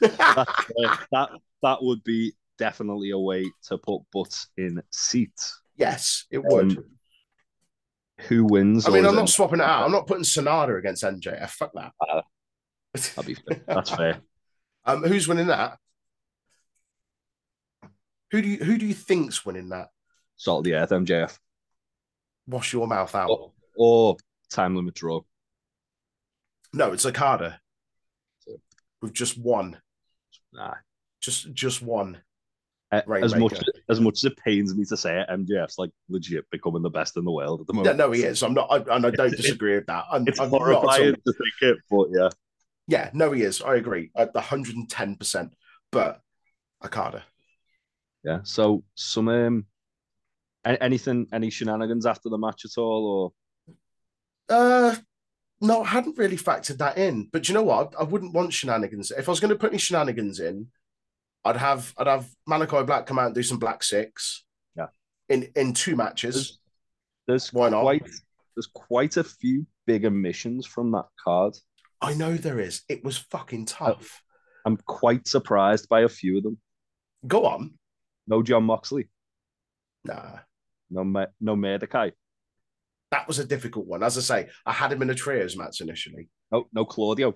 That's, 0.00 0.18
uh, 0.38 0.96
that 1.12 1.30
that 1.62 1.78
would 1.82 2.04
be 2.04 2.32
definitely 2.60 3.10
a 3.10 3.18
way 3.18 3.44
to 3.64 3.78
put 3.78 4.02
butts 4.12 4.46
in 4.56 4.80
seats. 4.92 5.60
yes, 5.76 6.26
it 6.30 6.38
would. 6.44 6.76
Um, 6.78 6.84
Who 8.28 8.44
wins? 8.44 8.86
I 8.86 8.90
mean, 8.92 9.06
I'm 9.06 9.14
not 9.16 9.28
it- 9.28 9.32
swapping 9.32 9.60
it 9.60 9.64
out. 9.66 9.84
I'm 9.84 9.90
not 9.92 10.06
putting 10.06 10.22
SANADA 10.24 10.78
against 10.78 11.02
MJF. 11.02 11.48
Fuck 11.50 11.72
that. 11.74 11.92
That'd 12.94 13.26
be 13.26 13.34
fair. 13.34 13.60
That's 13.66 13.90
fair. 13.90 14.20
Um, 14.86 15.02
who's 15.04 15.28
winning 15.28 15.48
that? 15.48 15.76
Who 18.30 18.40
do 18.40 18.48
you 18.48 18.56
who 18.64 18.78
do 18.78 18.86
you 18.86 18.94
think's 18.94 19.44
winning 19.44 19.68
that? 19.68 19.88
Salt 20.38 20.60
of 20.60 20.64
the 20.64 20.74
earth, 20.74 20.88
MJF. 20.88 21.38
Wash 22.46 22.72
your 22.72 22.86
mouth 22.86 23.14
out. 23.14 23.28
Or, 23.28 23.52
or 23.76 24.16
time 24.50 24.74
limit 24.74 24.94
draw. 24.94 25.20
No, 26.72 26.92
it's 26.92 27.04
Okada. 27.04 27.60
With 29.02 29.12
just 29.12 29.36
one, 29.36 29.78
Nah. 30.50 30.74
just 31.20 31.52
just 31.52 31.82
one. 31.82 32.22
Uh, 32.92 33.02
As 33.22 33.36
much 33.36 33.54
as 33.88 34.00
much 34.00 34.18
as 34.18 34.24
it 34.24 34.36
pains 34.36 34.74
me 34.74 34.84
to 34.86 34.96
say 34.96 35.20
it, 35.20 35.28
MJF's 35.28 35.78
like 35.78 35.90
legit 36.08 36.44
becoming 36.50 36.82
the 36.82 36.90
best 36.90 37.16
in 37.16 37.24
the 37.24 37.30
world 37.30 37.60
at 37.60 37.68
the 37.68 37.72
Yeah, 37.72 37.78
moment. 37.82 37.98
no, 37.98 38.10
he 38.10 38.24
is. 38.24 38.42
I'm 38.42 38.54
not, 38.54 38.66
I, 38.68 38.96
and 38.96 39.06
I 39.06 39.10
don't 39.10 39.30
disagree 39.30 39.76
with 39.76 39.86
that. 39.86 40.06
I'm, 40.10 40.26
It's 40.26 40.40
I'm 40.40 40.50
horrifying 40.50 41.14
to 41.14 41.32
think 41.32 41.54
it, 41.62 41.78
but 41.88 42.08
yeah. 42.12 42.30
Yeah, 42.88 43.10
no, 43.12 43.30
he 43.30 43.42
is. 43.42 43.62
I 43.62 43.76
agree. 43.76 44.10
At 44.16 44.34
110. 44.34 45.14
percent 45.14 45.54
But 45.92 46.20
Okada. 46.84 47.22
Yeah. 48.24 48.40
So 48.42 48.82
some 48.96 49.28
um 49.28 49.66
anything 50.64 51.28
any 51.32 51.50
shenanigans 51.50 52.06
after 52.06 52.28
the 52.28 52.38
match 52.38 52.64
at 52.64 52.76
all 52.76 53.32
or 54.50 54.54
Uh, 54.54 54.96
no, 55.60 55.82
I 55.84 55.86
hadn't 55.86 56.18
really 56.18 56.36
factored 56.36 56.78
that 56.78 56.98
in. 56.98 57.28
But 57.32 57.48
you 57.48 57.54
know 57.54 57.62
what? 57.62 57.94
I 57.98 58.02
wouldn't 58.02 58.34
want 58.34 58.52
shenanigans. 58.52 59.12
If 59.12 59.28
I 59.28 59.30
was 59.32 59.40
going 59.40 59.50
to 59.50 59.58
put 59.58 59.70
any 59.70 59.78
shenanigans 59.78 60.40
in, 60.40 60.66
I'd 61.44 61.56
have 61.56 61.92
I'd 61.96 62.06
have 62.06 62.28
Malakai 62.48 62.86
Black 62.86 63.06
come 63.06 63.18
out 63.18 63.26
and 63.26 63.34
do 63.34 63.42
some 63.42 63.58
Black 63.58 63.82
Mist. 63.92 64.44
Yeah. 64.76 64.86
In 65.28 65.48
in 65.56 65.72
two 65.74 65.96
matches. 65.96 66.58
there's 67.26 67.52
Why 67.52 67.68
not? 67.70 67.82
quite 67.82 68.08
there's 68.56 68.68
quite 68.72 69.16
a 69.16 69.24
few 69.24 69.66
big 69.86 70.04
omissions 70.04 70.66
from 70.66 70.90
that 70.92 71.06
card. 71.22 71.56
I 72.00 72.14
know 72.14 72.34
there 72.34 72.60
is. 72.60 72.82
It 72.88 73.04
was 73.04 73.18
fucking 73.18 73.68
oh, 73.80 73.92
tough. 73.94 74.22
I'm 74.64 74.76
quite 74.76 75.26
surprised 75.26 75.88
by 75.88 76.00
a 76.00 76.08
few 76.08 76.38
of 76.38 76.42
them. 76.42 76.58
Go 77.26 77.46
on. 77.46 77.74
No 78.26 78.42
Jon 78.42 78.64
Moxley, 78.64 79.08
Nah. 80.04 80.38
no 80.90 81.02
no 81.40 81.56
Malakai, 81.56 82.12
That 83.10 83.26
was 83.26 83.38
a 83.38 83.44
difficult 83.44 83.86
one. 83.86 84.02
As 84.02 84.16
I 84.16 84.20
say, 84.20 84.48
I 84.64 84.72
had 84.72 84.92
him 84.92 85.02
in 85.02 85.10
a 85.10 85.14
trios 85.14 85.56
match 85.56 85.80
initially. 85.80 86.28
no 86.52 86.66
no 86.72 86.84
Claudio. 86.84 87.34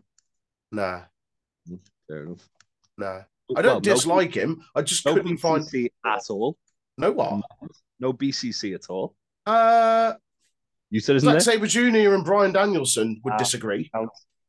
Nah, 0.70 1.02
mm, 1.68 1.80
Fair 2.08 2.24
enough. 2.24 2.48
Well, 2.98 3.26
I 3.56 3.62
don't 3.62 3.74
no- 3.74 3.80
dislike 3.80 4.34
him. 4.34 4.62
I 4.74 4.82
just 4.82 5.04
no 5.04 5.14
couldn't 5.14 5.38
find 5.38 5.64
BCC 5.64 5.90
at 6.06 6.30
all. 6.30 6.56
no 6.98 7.12
what. 7.12 7.42
No 8.00 8.12
BCC 8.12 8.74
at 8.74 8.88
all. 8.90 9.14
Uh 9.46 10.14
You 10.90 11.00
said 11.00 11.16
isn't 11.16 11.36
it? 11.36 11.40
Sabre 11.40 11.66
Jr. 11.66 12.14
and 12.14 12.24
Bryan 12.24 12.52
Danielson 12.52 13.20
would 13.24 13.34
Ah. 13.34 13.38
disagree. 13.38 13.90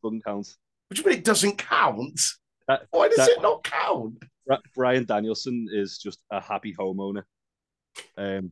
Doesn't 0.03 0.23
count. 0.23 0.47
Which 0.89 1.03
mean 1.03 1.17
it 1.17 1.23
doesn't 1.23 1.57
count. 1.57 2.19
That- 2.67 2.87
Why 2.91 3.07
does 3.07 3.17
that- 3.17 3.29
it 3.29 3.41
not 3.41 3.63
count? 3.63 4.23
Bryan 4.75 5.05
Danielson 5.05 5.67
is 5.71 5.97
just 5.97 6.19
a 6.31 6.39
happy 6.39 6.73
homeowner. 6.73 7.23
Um, 8.17 8.51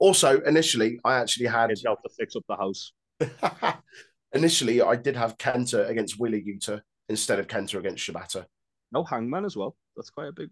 Also, 0.00 0.40
initially, 0.40 0.98
I 1.04 1.16
actually 1.20 1.44
had 1.46 1.68
to 1.76 1.96
fix 2.18 2.34
up 2.36 2.44
the 2.48 2.56
house. 2.56 2.92
initially 4.32 4.80
I 4.82 4.96
did 4.96 5.16
have 5.16 5.36
Kenta 5.38 5.88
against 5.88 6.18
Wheeler 6.18 6.38
Yuta 6.38 6.80
instead 7.08 7.38
of 7.38 7.46
Kenta 7.48 7.78
against 7.78 8.06
Shibata. 8.06 8.46
No 8.92 9.04
Hangman 9.04 9.44
as 9.44 9.56
well. 9.56 9.76
That's 9.96 10.10
quite 10.10 10.28
a 10.28 10.32
big, 10.32 10.50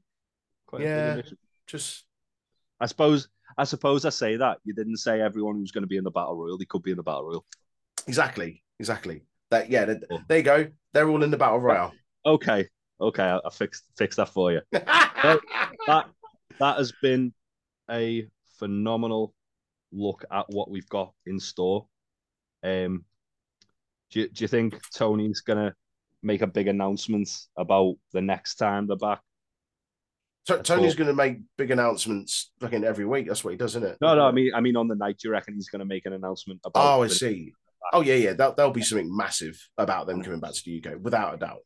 quite 0.67 0.83
Yeah. 0.83 1.15
a 1.15 1.17
big. 1.17 1.27
Just 1.67 2.05
I 2.81 2.87
suppose. 2.87 3.29
I 3.59 3.65
suppose 3.65 4.05
I 4.05 4.11
say 4.11 4.37
that 4.37 4.59
you 4.65 4.75
didn't 4.75 4.97
say 4.99 5.21
everyone 5.23 5.55
who's 5.57 5.71
going 5.71 5.83
to 5.85 5.89
be 5.89 5.97
in 5.97 6.05
the 6.05 6.11
battle 6.11 6.37
royal. 6.37 6.59
They 6.59 6.65
could 6.67 6.83
be 6.83 6.91
in 6.91 6.97
the 6.99 7.03
battle 7.03 7.25
royal. 7.25 7.47
exactly, 8.07 8.63
exactly. 8.79 9.23
That 9.51 9.71
yeah, 9.71 9.85
that- 9.87 10.09
Cool. 10.09 10.21
there 10.29 10.39
you 10.39 10.45
go. 10.45 10.67
They're 10.93 11.09
all 11.09 11.23
in 11.23 11.31
the 11.31 11.37
battle 11.39 11.61
royal. 11.61 11.93
Okay, 12.27 12.69
okay, 13.01 13.23
I, 13.23 13.39
I 13.45 13.51
fixed 13.51 13.85
fixed 13.97 14.17
that 14.19 14.29
for 14.29 14.53
you. 14.53 14.61
That 15.87 16.07
that 16.59 16.77
has 16.79 16.93
been 17.01 17.33
a 17.91 18.27
phenomenal 18.59 19.33
look 19.93 20.25
at 20.31 20.47
what 20.51 20.71
we've 20.71 20.89
got 20.89 21.13
in 21.27 21.39
store. 21.39 21.87
Um, 22.63 23.05
do 24.11 24.21
you, 24.21 24.29
do 24.29 24.45
you 24.45 24.49
think 24.49 24.79
Tony's 24.93 25.41
gonna 25.41 25.75
make 26.23 26.43
a 26.43 26.47
big 26.47 26.69
announcement 26.69 27.29
about 27.57 27.95
the 28.13 28.21
next 28.23 28.57
time 28.57 28.87
they're 28.87 28.97
back? 28.97 29.21
So, 30.47 30.63
Tony's 30.63 30.95
going 30.95 31.09
to 31.09 31.15
make 31.15 31.39
big 31.59 31.73
announcements 31.73 32.53
fucking 32.61 32.85
every 32.85 33.05
week. 33.05 33.27
That's 33.27 33.43
what 33.43 33.51
he 33.51 33.57
does, 33.57 33.73
isn't 33.77 33.85
it? 33.89 33.99
No, 34.01 34.15
no, 34.15 34.27
I 34.27 34.31
mean, 34.31 34.53
I 34.55 34.61
mean, 34.61 34.77
on 34.77 34.87
the 34.87 34.95
night, 34.95 35.19
do 35.19 35.29
you 35.29 35.33
reckon 35.33 35.55
he's 35.55 35.69
gonna 35.69 35.85
make 35.85 36.07
an 36.07 36.13
announcement 36.13 36.61
about? 36.65 36.99
Oh, 36.99 37.03
I 37.03 37.09
see. 37.09 37.53
Oh, 37.93 38.01
yeah, 38.01 38.15
yeah. 38.15 38.33
That, 38.33 38.57
there'll 38.57 38.71
be 38.73 38.83
something 38.83 39.15
massive 39.15 39.61
about 39.77 40.07
them 40.07 40.23
coming 40.23 40.39
back 40.41 40.53
to 40.55 40.63
the 40.65 40.79
UK, 40.85 40.99
without 41.01 41.35
a 41.35 41.37
doubt. 41.37 41.61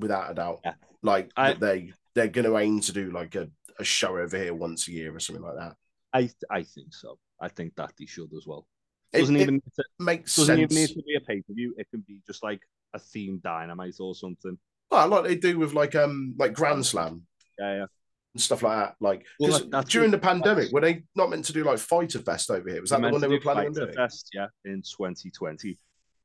Without 0.00 0.30
a 0.30 0.34
doubt. 0.34 0.60
Yeah. 0.64 0.74
Like 1.02 1.30
I- 1.36 1.52
they 1.54 1.92
they're 2.16 2.28
going 2.28 2.46
to 2.46 2.58
aim 2.58 2.80
to 2.80 2.92
do 2.92 3.10
like 3.10 3.34
a, 3.36 3.48
a 3.78 3.84
show 3.84 4.16
over 4.16 4.36
here 4.36 4.54
once 4.54 4.88
a 4.88 4.92
year 4.92 5.14
or 5.14 5.20
something 5.20 5.44
like 5.44 5.56
that. 5.56 5.76
I 6.12 6.30
I 6.50 6.62
think 6.64 6.94
so. 6.94 7.18
I 7.40 7.48
think 7.48 7.74
that 7.76 7.92
they 7.98 8.06
should 8.06 8.32
as 8.36 8.46
well. 8.46 8.66
It, 9.12 9.20
Doesn't 9.20 9.36
it 9.36 9.42
even 9.42 9.54
need 9.54 9.72
to, 9.76 9.84
makes 10.00 10.34
doesn't 10.34 10.56
sense. 10.56 10.72
even 10.72 10.82
need 10.82 10.88
to 10.94 11.02
be 11.02 11.14
a 11.16 11.20
pay 11.20 11.42
per 11.42 11.52
view. 11.54 11.74
It 11.78 11.86
can 11.90 12.00
be 12.00 12.22
just 12.26 12.42
like 12.42 12.60
a 12.96 12.98
themed 12.98 13.42
dynamite 13.42 13.96
or 14.00 14.14
something. 14.14 14.58
Well, 14.90 15.08
like 15.08 15.24
they 15.24 15.36
do 15.36 15.58
with 15.58 15.72
like 15.74 15.94
um 15.94 16.34
like 16.38 16.52
Grand 16.54 16.84
Slam 16.86 17.26
Yeah, 17.58 17.74
yeah. 17.76 17.86
and 18.34 18.40
stuff 18.42 18.62
like 18.62 18.76
that. 18.78 18.96
Like 19.00 19.24
Well, 19.40 19.50
'cause 19.50 19.60
that- 19.62 19.70
that's 19.70 19.90
during 19.90 20.10
the 20.10 20.18
pandemic, 20.18 20.56
that's- 20.56 20.72
were 20.72 20.80
they 20.80 21.04
not 21.14 21.30
meant 21.30 21.44
to 21.46 21.52
do 21.52 21.64
like 21.64 21.78
Fyter 21.78 22.20
Fest 22.20 22.50
over 22.50 22.68
here? 22.68 22.80
Was 22.80 22.90
that 22.90 23.00
the 23.02 23.10
one 23.10 23.20
they 23.20 23.28
were 23.28 23.40
planning 23.40 23.68
on 23.68 23.74
Fyter 23.74 23.86
doing? 23.86 23.96
Fest, 23.96 24.30
yeah, 24.34 24.46
in 24.64 24.82
2020. 24.82 25.78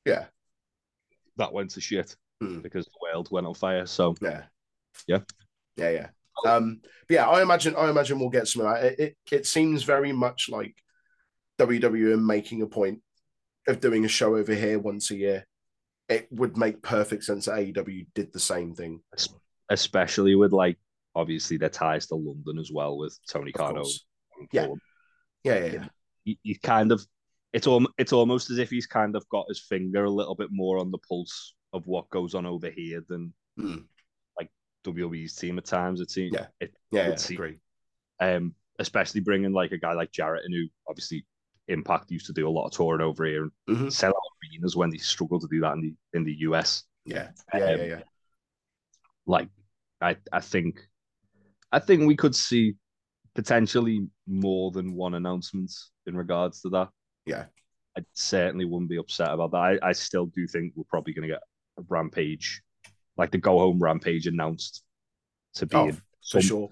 Yeah, 0.05 0.25
That 1.37 1.53
went 1.53 1.71
to 1.71 1.81
shit 1.81 2.15
Hmm. 2.41 2.59
because 2.59 2.85
the 2.85 2.91
world 3.01 3.29
went 3.31 3.47
on 3.47 3.53
fire. 3.55 3.85
So 3.85 4.15
yeah, 4.21 4.43
Yeah. 5.07 5.19
yeah, 5.77 5.89
yeah. 5.91 6.09
Um, 6.45 6.81
but 7.07 7.13
yeah, 7.15 7.29
I 7.29 7.41
imagine 7.41 7.75
I 7.75 7.89
imagine 7.89 8.19
we'll 8.19 8.29
get 8.29 8.47
some 8.47 8.65
of 8.65 8.73
that. 8.73 8.83
It, 8.85 8.99
it 8.99 9.17
it 9.31 9.45
seems 9.47 9.83
very 9.83 10.11
much 10.11 10.49
like 10.49 10.75
WWE 11.59 12.19
making 12.23 12.61
a 12.61 12.67
point 12.67 13.01
of 13.67 13.79
doing 13.79 14.05
a 14.05 14.07
show 14.07 14.35
over 14.35 14.53
here 14.53 14.79
once 14.79 15.11
a 15.11 15.15
year. 15.15 15.47
It 16.09 16.27
would 16.31 16.57
make 16.57 16.81
perfect 16.81 17.23
sense 17.23 17.45
that 17.45 17.55
AEW 17.59 18.05
did 18.15 18.33
the 18.33 18.39
same 18.39 18.73
thing. 18.75 19.01
especially 19.69 20.35
with 20.35 20.51
like 20.51 20.77
obviously 21.15 21.55
their 21.57 21.69
ties 21.69 22.07
to 22.07 22.15
London 22.15 22.57
as 22.59 22.69
well 22.73 22.97
with 22.97 23.17
Tony 23.29 23.51
course. 23.53 24.05
Yeah. 24.51 24.67
Yeah, 25.43 25.57
yeah, 25.59 25.71
yeah. 25.73 25.85
He, 26.25 26.39
he 26.43 26.55
kind 26.55 26.91
of 26.91 27.05
it's 27.53 27.67
al- 27.67 27.87
it's 27.97 28.13
almost 28.13 28.49
as 28.49 28.57
if 28.57 28.69
he's 28.69 28.87
kind 28.87 29.15
of 29.15 29.27
got 29.29 29.45
his 29.49 29.59
finger 29.59 30.03
a 30.05 30.09
little 30.09 30.35
bit 30.35 30.49
more 30.51 30.77
on 30.77 30.91
the 30.91 30.97
pulse 30.99 31.53
of 31.73 31.85
what 31.87 32.09
goes 32.09 32.35
on 32.35 32.45
over 32.45 32.69
here 32.69 33.03
than 33.07 33.33
like 34.37 34.49
WWE's 34.85 35.35
team 35.35 35.57
at 35.57 35.65
times. 35.65 36.01
It 36.01 36.11
seems 36.11 36.33
Yeah. 36.33 36.47
it, 36.59 36.73
Yeah, 36.91 37.07
yeah, 37.09 37.33
agree. 37.33 37.57
um, 38.19 38.53
especially 38.79 39.21
bringing 39.21 39.53
like 39.53 39.71
a 39.71 39.77
guy 39.77 39.93
like 39.93 40.11
Jarrett, 40.11 40.43
and 40.45 40.53
who 40.53 40.67
obviously 40.89 41.25
Impact 41.67 42.11
used 42.11 42.25
to 42.25 42.33
do 42.33 42.47
a 42.47 42.49
lot 42.49 42.65
of 42.65 42.71
touring 42.73 43.01
over 43.01 43.25
here 43.25 43.43
and 43.67 43.77
Mhm. 43.77 43.91
sell 43.91 44.09
out 44.09 44.23
arenas 44.43 44.75
when 44.75 44.89
they 44.89 44.97
struggled 44.97 45.41
to 45.41 45.47
do 45.47 45.61
that 45.61 45.73
in 45.73 45.81
the 45.81 45.95
in 46.13 46.23
the 46.23 46.33
US. 46.41 46.83
Yeah, 47.05 47.31
yeah, 47.53 47.59
yeah, 47.59 47.83
Um, 47.83 47.89
yeah. 47.89 48.03
Like 49.25 49.49
I 50.01 50.17
I 50.31 50.39
think 50.41 50.87
I 51.71 51.79
think 51.79 52.05
we 52.07 52.15
could 52.15 52.35
see 52.35 52.75
potentially 53.35 54.07
more 54.27 54.71
than 54.71 54.93
one 54.93 55.13
announcement 55.13 55.71
in 56.05 56.17
regards 56.17 56.61
to 56.61 56.69
that. 56.69 56.89
Yeah. 57.25 57.45
I 57.97 58.03
certainly 58.13 58.65
wouldn't 58.65 58.89
be 58.89 58.97
upset 58.97 59.29
about 59.31 59.51
that. 59.51 59.57
I, 59.57 59.79
I 59.89 59.91
still 59.93 60.25
do 60.25 60.47
think 60.47 60.73
we're 60.75 60.83
probably 60.85 61.13
going 61.13 61.27
to 61.27 61.33
get 61.35 61.43
a 61.77 61.81
rampage, 61.89 62.61
like 63.17 63.31
the 63.31 63.37
go 63.37 63.59
home 63.59 63.79
rampage 63.79 64.27
announced 64.27 64.83
to 65.55 65.65
be 65.65 65.75
Oh, 65.77 65.87
in 65.87 65.93
For 65.95 66.01
some- 66.21 66.41
sure. 66.41 66.71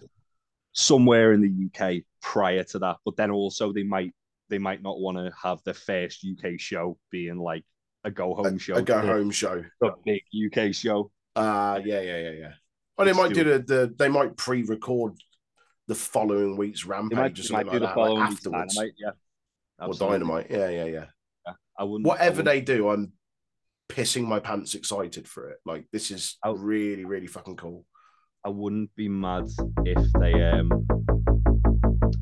somewhere 0.73 1.33
in 1.33 1.41
the 1.41 1.49
UK 1.67 2.03
prior 2.21 2.63
to 2.65 2.79
that. 2.79 2.97
But 3.05 3.15
then 3.17 3.31
also 3.31 3.71
they 3.73 3.83
might 3.83 4.13
they 4.49 4.57
might 4.57 4.81
not 4.81 4.99
want 4.99 5.17
to 5.17 5.31
have 5.41 5.59
the 5.65 5.73
first 5.73 6.25
UK 6.25 6.59
show 6.59 6.97
being 7.11 7.37
like 7.37 7.63
a 8.03 8.11
go 8.11 8.33
home 8.33 8.57
show, 8.57 8.75
A 8.75 8.81
go 8.81 8.99
home 8.99 9.31
show. 9.31 9.63
the 9.81 9.93
big 10.05 10.21
UK 10.33 10.73
show. 10.73 11.11
Uh 11.35 11.79
yeah, 11.85 12.01
yeah, 12.01 12.17
yeah, 12.17 12.31
yeah. 12.31 12.51
Well, 12.97 13.05
they 13.05 13.13
might 13.13 13.33
do 13.33 13.43
do 13.43 13.53
the, 13.53 13.59
the 13.59 13.95
they 13.97 14.09
might 14.09 14.35
pre-record 14.37 15.13
the 15.87 15.95
following 15.95 16.57
week's 16.57 16.83
They 16.83 16.89
rampage 16.89 17.17
might, 17.17 17.31
or 17.31 17.35
they 17.35 17.41
something 17.43 17.67
like 17.67 17.73
do 17.73 17.79
the 17.79 17.85
that, 17.87 17.95
following 17.95 18.19
like 18.19 18.29
week's 18.29 18.45
afterwards. 18.45 18.75
Dynamite, 18.75 18.93
yeah. 18.99 19.85
Or 19.87 19.93
dynamite. 19.93 20.47
Yeah, 20.49 20.69
yeah, 20.69 20.85
yeah. 20.85 21.05
I 21.79 21.83
wouldn't. 21.83 22.05
I 22.05 22.09
Whatever 22.09 22.37
wouldn't- 22.37 22.45
they 22.45 22.61
do, 22.61 22.89
I'm 22.89 23.13
pissing 23.87 24.25
my 24.25 24.39
pants 24.39 24.75
excited 24.75 25.27
for 25.27 25.49
it. 25.49 25.57
Like 25.65 25.85
this 25.91 26.11
is 26.11 26.37
Oh. 26.43 26.55
really, 26.55 27.05
really 27.05 27.27
fucking 27.27 27.55
cool. 27.55 27.85
I 28.45 28.49
wouldn't 28.49 28.93
be 28.95 29.07
mad 29.09 29.45
if 29.85 30.11
they 30.19 30.33
um 30.43 30.85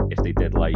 if 0.09 0.17
they 0.23 0.31
did 0.31 0.53
like 0.53 0.75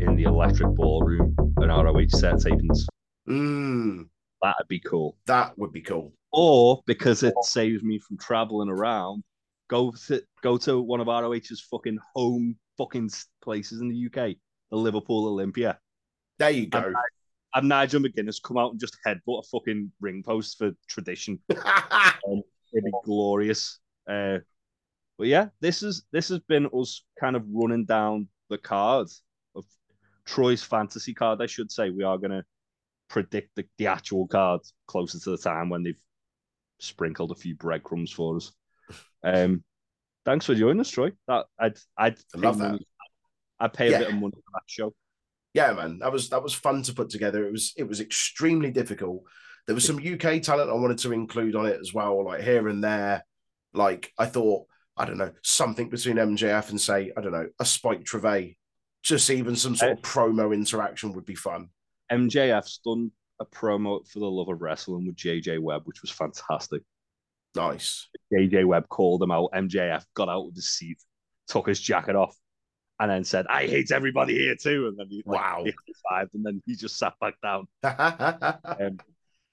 in 0.00 0.16
the 0.16 0.24
electric 0.24 0.68
ballroom 0.74 1.34
an 1.58 1.68
ROH 1.68 2.08
set 2.08 2.34
tapings. 2.36 2.80
Mm, 3.28 4.08
That'd 4.42 4.68
be 4.68 4.80
cool. 4.80 5.16
that 5.26 5.56
would 5.58 5.72
be 5.72 5.82
cool. 5.82 6.12
Or 6.32 6.80
because 6.86 7.22
it 7.22 7.34
saves 7.42 7.82
me 7.82 7.98
from 7.98 8.16
traveling 8.18 8.68
around, 8.68 9.22
go 9.68 9.92
to 10.06 10.22
go 10.42 10.56
to 10.58 10.80
one 10.80 11.00
of 11.00 11.06
ROH's 11.08 11.66
fucking 11.70 11.98
home 12.14 12.56
fucking 12.78 13.10
places 13.42 13.80
in 13.80 13.88
the 13.88 14.06
UK, 14.06 14.36
the 14.70 14.76
Liverpool 14.76 15.26
Olympia. 15.26 15.78
There 16.38 16.50
you 16.50 16.66
go. 16.66 16.92
And 17.54 17.68
Nigel 17.68 18.00
McGuinness 18.00 18.40
come 18.42 18.56
out 18.56 18.70
and 18.70 18.80
just 18.80 18.96
headbutt 19.06 19.40
a 19.40 19.48
fucking 19.50 19.90
ring 20.00 20.22
post 20.22 20.56
for 20.56 20.70
tradition. 20.88 21.40
It'd 21.50 22.84
be 22.84 22.90
glorious. 23.04 23.80
Uh, 24.08 24.38
but 25.18 25.26
yeah, 25.26 25.48
this 25.60 25.82
is 25.82 26.04
this 26.12 26.28
has 26.28 26.38
been 26.48 26.68
us 26.72 27.02
kind 27.18 27.36
of 27.36 27.44
running 27.52 27.84
down 27.84 28.28
the 28.48 28.58
card 28.58 29.08
of 29.08 29.12
Troy's 30.24 30.62
fantasy 30.62 31.14
card. 31.14 31.40
I 31.42 31.46
should 31.46 31.70
say 31.70 31.90
we 31.90 32.04
are 32.04 32.18
gonna 32.18 32.44
predict 33.08 33.56
the, 33.56 33.64
the 33.78 33.86
actual 33.88 34.26
card 34.28 34.60
closer 34.86 35.18
to 35.18 35.30
the 35.30 35.38
time 35.38 35.68
when 35.68 35.82
they've 35.82 36.00
sprinkled 36.78 37.30
a 37.32 37.34
few 37.34 37.54
breadcrumbs 37.56 38.10
for 38.12 38.36
us. 38.36 38.52
Um, 39.22 39.62
thanks 40.24 40.46
for 40.46 40.54
joining 40.54 40.80
us, 40.80 40.90
Troy. 40.90 41.12
That 41.28 41.46
I'd 41.58 41.78
I'd 41.96 42.18
I 42.34 42.38
love 42.38 42.58
that. 42.58 42.70
money- 42.72 42.86
I'd 43.62 43.74
pay 43.74 43.92
a 43.92 43.98
bit 43.98 44.08
of 44.08 44.14
money 44.14 44.32
for 44.32 44.52
that 44.54 44.62
show. 44.66 44.94
yeah, 45.52 45.72
man, 45.74 45.98
that 45.98 46.10
was 46.10 46.30
that 46.30 46.42
was 46.42 46.54
fun 46.54 46.82
to 46.84 46.94
put 46.94 47.10
together. 47.10 47.46
It 47.46 47.52
was 47.52 47.74
it 47.76 47.84
was 47.86 48.00
extremely 48.00 48.70
difficult. 48.70 49.22
There 49.66 49.74
was 49.74 49.84
some 49.84 49.98
UK 49.98 50.40
talent 50.40 50.70
I 50.70 50.74
wanted 50.74 50.96
to 50.98 51.12
include 51.12 51.54
on 51.54 51.66
it 51.66 51.78
as 51.78 51.92
well, 51.92 52.24
like 52.24 52.40
here 52.40 52.68
and 52.68 52.82
there. 52.82 53.22
Like 53.74 54.12
I 54.18 54.24
thought, 54.26 54.66
I 54.96 55.04
don't 55.04 55.18
know, 55.18 55.32
something 55.42 55.90
between 55.90 56.16
MJF 56.16 56.70
and 56.70 56.80
say, 56.80 57.12
I 57.16 57.20
don't 57.20 57.32
know, 57.32 57.48
a 57.58 57.64
Spike 57.66 58.04
Trivet. 58.04 58.56
Just 59.02 59.30
even 59.30 59.56
some 59.56 59.74
sort 59.76 59.92
of 59.92 60.02
promo 60.02 60.54
interaction 60.54 61.12
would 61.12 61.24
be 61.24 61.34
fun. 61.34 61.68
MJF's 62.12 62.80
done 62.84 63.10
a 63.40 63.46
promo 63.46 64.06
for 64.06 64.18
the 64.18 64.30
love 64.30 64.48
of 64.48 64.60
wrestling 64.60 65.06
with 65.06 65.16
JJ 65.16 65.58
Webb, 65.58 65.82
which 65.84 66.02
was 66.02 66.10
fantastic. 66.10 66.82
Nice. 67.54 68.08
JJ 68.32 68.66
Webb 68.66 68.88
called 68.88 69.22
him 69.22 69.30
out. 69.30 69.50
MJF 69.54 70.04
got 70.14 70.28
out 70.28 70.48
of 70.48 70.54
his 70.54 70.68
seat, 70.68 70.98
took 71.48 71.66
his 71.66 71.80
jacket 71.80 72.14
off, 72.14 72.36
and 73.00 73.10
then 73.10 73.24
said, 73.24 73.46
"I 73.48 73.66
hate 73.66 73.90
everybody 73.90 74.38
here 74.38 74.54
too." 74.54 74.88
And 74.88 74.98
then 74.98 75.06
he 75.08 75.22
like, 75.24 75.40
Wow. 75.40 75.64
he 75.64 75.72
and 76.34 76.44
then 76.44 76.62
he 76.66 76.76
just 76.76 76.98
sat 76.98 77.14
back 77.20 77.34
down. 77.42 77.66
Um, 78.80 78.98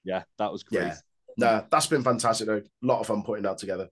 yeah, 0.04 0.22
that 0.38 0.52
was 0.52 0.62
great. 0.62 0.92
Yeah. 1.36 1.62
that's 1.70 1.86
been 1.86 2.04
fantastic 2.04 2.46
though. 2.46 2.58
A 2.58 2.86
lot 2.86 3.00
of 3.00 3.06
fun 3.06 3.22
putting 3.22 3.44
that 3.44 3.58
together. 3.58 3.88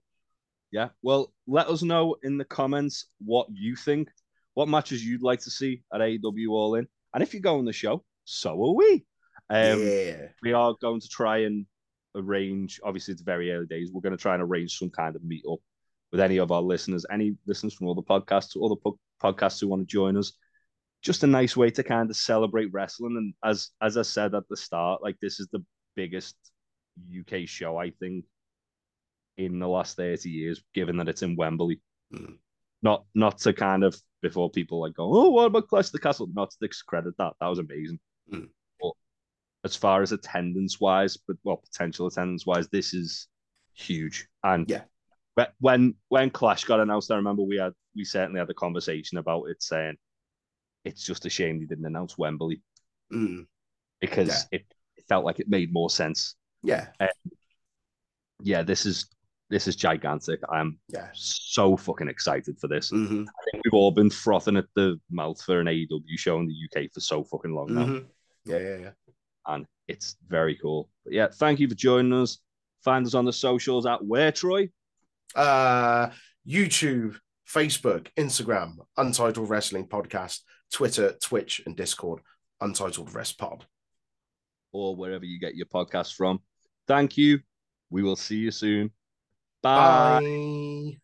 Yeah. 0.71 0.89
Well, 1.01 1.33
let 1.47 1.67
us 1.67 1.81
know 1.83 2.15
in 2.23 2.37
the 2.37 2.45
comments 2.45 3.05
what 3.19 3.47
you 3.51 3.75
think, 3.75 4.09
what 4.57 4.67
matches 4.67 5.05
you'd 5.05 5.21
like 5.21 5.39
to 5.39 5.51
see 5.51 5.83
at 5.93 6.01
AEW 6.01 6.49
All 6.49 6.73
In, 6.73 6.87
and 7.13 7.21
if 7.21 7.35
you 7.35 7.39
go 7.39 7.59
on 7.59 7.65
the 7.65 7.71
show, 7.71 8.03
so 8.25 8.53
are 8.53 8.73
we. 8.73 9.05
Um, 9.51 9.87
yeah. 9.87 10.29
we 10.41 10.51
are 10.53 10.73
going 10.81 10.99
to 10.99 11.07
try 11.07 11.43
and 11.43 11.67
arrange. 12.15 12.79
Obviously, 12.83 13.11
it's 13.11 13.21
very 13.21 13.51
early 13.51 13.67
days. 13.67 13.91
We're 13.93 14.01
going 14.01 14.17
to 14.17 14.21
try 14.21 14.33
and 14.33 14.41
arrange 14.41 14.79
some 14.79 14.89
kind 14.89 15.15
of 15.15 15.23
meet 15.23 15.43
up 15.47 15.59
with 16.11 16.21
any 16.21 16.37
of 16.37 16.51
our 16.51 16.63
listeners, 16.63 17.05
any 17.11 17.35
listeners 17.45 17.75
from 17.75 17.87
other 17.87 18.01
podcasts, 18.01 18.57
other 18.59 18.81
po- 18.83 18.97
podcasts 19.21 19.61
who 19.61 19.67
want 19.67 19.83
to 19.83 19.85
join 19.85 20.17
us. 20.17 20.33
Just 21.03 21.23
a 21.23 21.27
nice 21.27 21.55
way 21.55 21.69
to 21.69 21.83
kind 21.83 22.09
of 22.09 22.15
celebrate 22.17 22.73
wrestling. 22.73 23.15
And 23.15 23.35
as 23.47 23.69
as 23.79 23.95
I 23.95 24.01
said 24.01 24.33
at 24.33 24.49
the 24.49 24.57
start, 24.57 25.03
like 25.03 25.17
this 25.21 25.39
is 25.39 25.47
the 25.51 25.63
biggest 25.95 26.35
UK 27.15 27.47
show 27.47 27.77
I 27.77 27.91
think 27.91 28.25
in 29.37 29.59
the 29.59 29.67
last 29.67 29.97
thirty 29.97 30.31
years, 30.31 30.63
given 30.73 30.97
that 30.97 31.09
it's 31.09 31.21
in 31.21 31.35
Wembley. 31.35 31.79
Mm. 32.11 32.39
Not 32.81 33.05
not 33.13 33.37
to 33.39 33.53
kind 33.53 33.83
of 33.83 33.95
before 34.21 34.49
people 34.49 34.81
like 34.81 34.93
go, 34.95 35.03
oh, 35.05 35.29
what 35.29 35.45
about 35.45 35.67
Clash 35.67 35.87
of 35.87 35.91
the 35.93 35.99
Castle? 35.99 36.27
Not 36.33 36.51
to 36.51 36.57
discredit 36.61 37.15
that. 37.17 37.33
That 37.39 37.47
was 37.47 37.59
amazing. 37.59 37.99
Mm. 38.33 38.49
But 38.81 38.91
as 39.63 39.75
far 39.75 40.01
as 40.01 40.11
attendance 40.11 40.79
wise, 40.79 41.17
but 41.17 41.37
well, 41.43 41.57
potential 41.57 42.07
attendance 42.07 42.45
wise, 42.45 42.67
this 42.69 42.93
is 42.93 43.27
huge. 43.75 44.27
And 44.43 44.69
Yeah. 44.69 44.83
when 45.59 45.95
when 46.09 46.29
Clash 46.31 46.63
got 46.65 46.79
announced, 46.79 47.11
I 47.11 47.15
remember 47.15 47.43
we 47.43 47.57
had 47.57 47.73
we 47.95 48.03
certainly 48.03 48.39
had 48.39 48.49
a 48.49 48.53
conversation 48.55 49.17
about 49.17 49.45
it, 49.45 49.61
saying 49.61 49.97
it's 50.83 51.03
just 51.05 51.25
a 51.25 51.29
shame 51.29 51.59
they 51.59 51.65
didn't 51.65 51.85
announce 51.85 52.17
Wembley 52.17 52.61
Mm. 53.11 53.45
because 53.99 54.47
it, 54.51 54.65
it 54.95 55.05
felt 55.07 55.25
like 55.25 55.39
it 55.39 55.47
made 55.47 55.71
more 55.73 55.89
sense. 55.89 56.35
Yeah. 56.63 56.87
Yeah, 58.41 58.61
this 58.63 58.85
is 58.85 59.07
this 59.49 59.67
is 59.67 59.75
gigantic. 59.75 60.39
I'm 60.49 60.79
Yeah. 60.89 61.09
so 61.13 61.77
fucking 61.77 62.07
excited 62.09 62.59
for 62.59 62.67
this. 62.67 62.89
hmm 62.89 63.23
I 63.27 63.51
think 63.51 63.63
we've 63.63 63.73
all 63.73 63.91
been 63.91 64.09
frothing 64.09 64.57
at 64.57 64.65
the 64.75 64.99
mouth 65.09 65.41
for 65.41 65.59
an 65.59 65.67
AEW 65.67 66.17
show 66.17 66.39
in 66.39 66.47
the 66.47 66.53
UK 66.83 66.89
for 66.93 66.99
so 66.99 67.23
fucking 67.23 67.53
long 67.53 67.73
now, 67.73 67.85
hmm 67.85 67.97
Yeah, 68.45 68.59
yeah, 68.59 68.77
yeah. 68.77 68.91
and 69.47 69.65
it's 69.87 70.17
very 70.27 70.55
cool. 70.55 70.89
But 71.05 71.13
yeah, 71.13 71.27
thank 71.33 71.59
you 71.59 71.69
for 71.69 71.75
joining 71.75 72.13
us. 72.13 72.39
Find 72.83 73.05
us 73.05 73.13
on 73.13 73.25
the 73.25 73.33
socials 73.33 73.85
at 73.85 74.03
where 74.03 74.31
Troy. 74.31 74.69
Uh, 75.35 76.09
YouTube, 76.47 77.17
Facebook, 77.47 78.07
Instagram, 78.17 78.75
Untitled 78.97 79.49
Wrestling 79.49 79.87
Podcast, 79.87 80.41
Twitter, 80.71 81.13
Twitch, 81.21 81.61
and 81.65 81.75
Discord, 81.75 82.21
Untitled 82.61 83.13
Rest 83.13 83.37
Pod. 83.37 83.65
or 84.73 84.95
wherever 84.95 85.23
you 85.25 85.39
get 85.39 85.55
your 85.55 85.65
podcast 85.67 86.13
from. 86.15 86.39
Thank 86.87 87.17
you. 87.17 87.39
We 87.89 88.03
will 88.03 88.17
see 88.17 88.35
you 88.37 88.51
soon. 88.51 88.91
Bye. 89.73 90.21
Bye. 90.21 91.01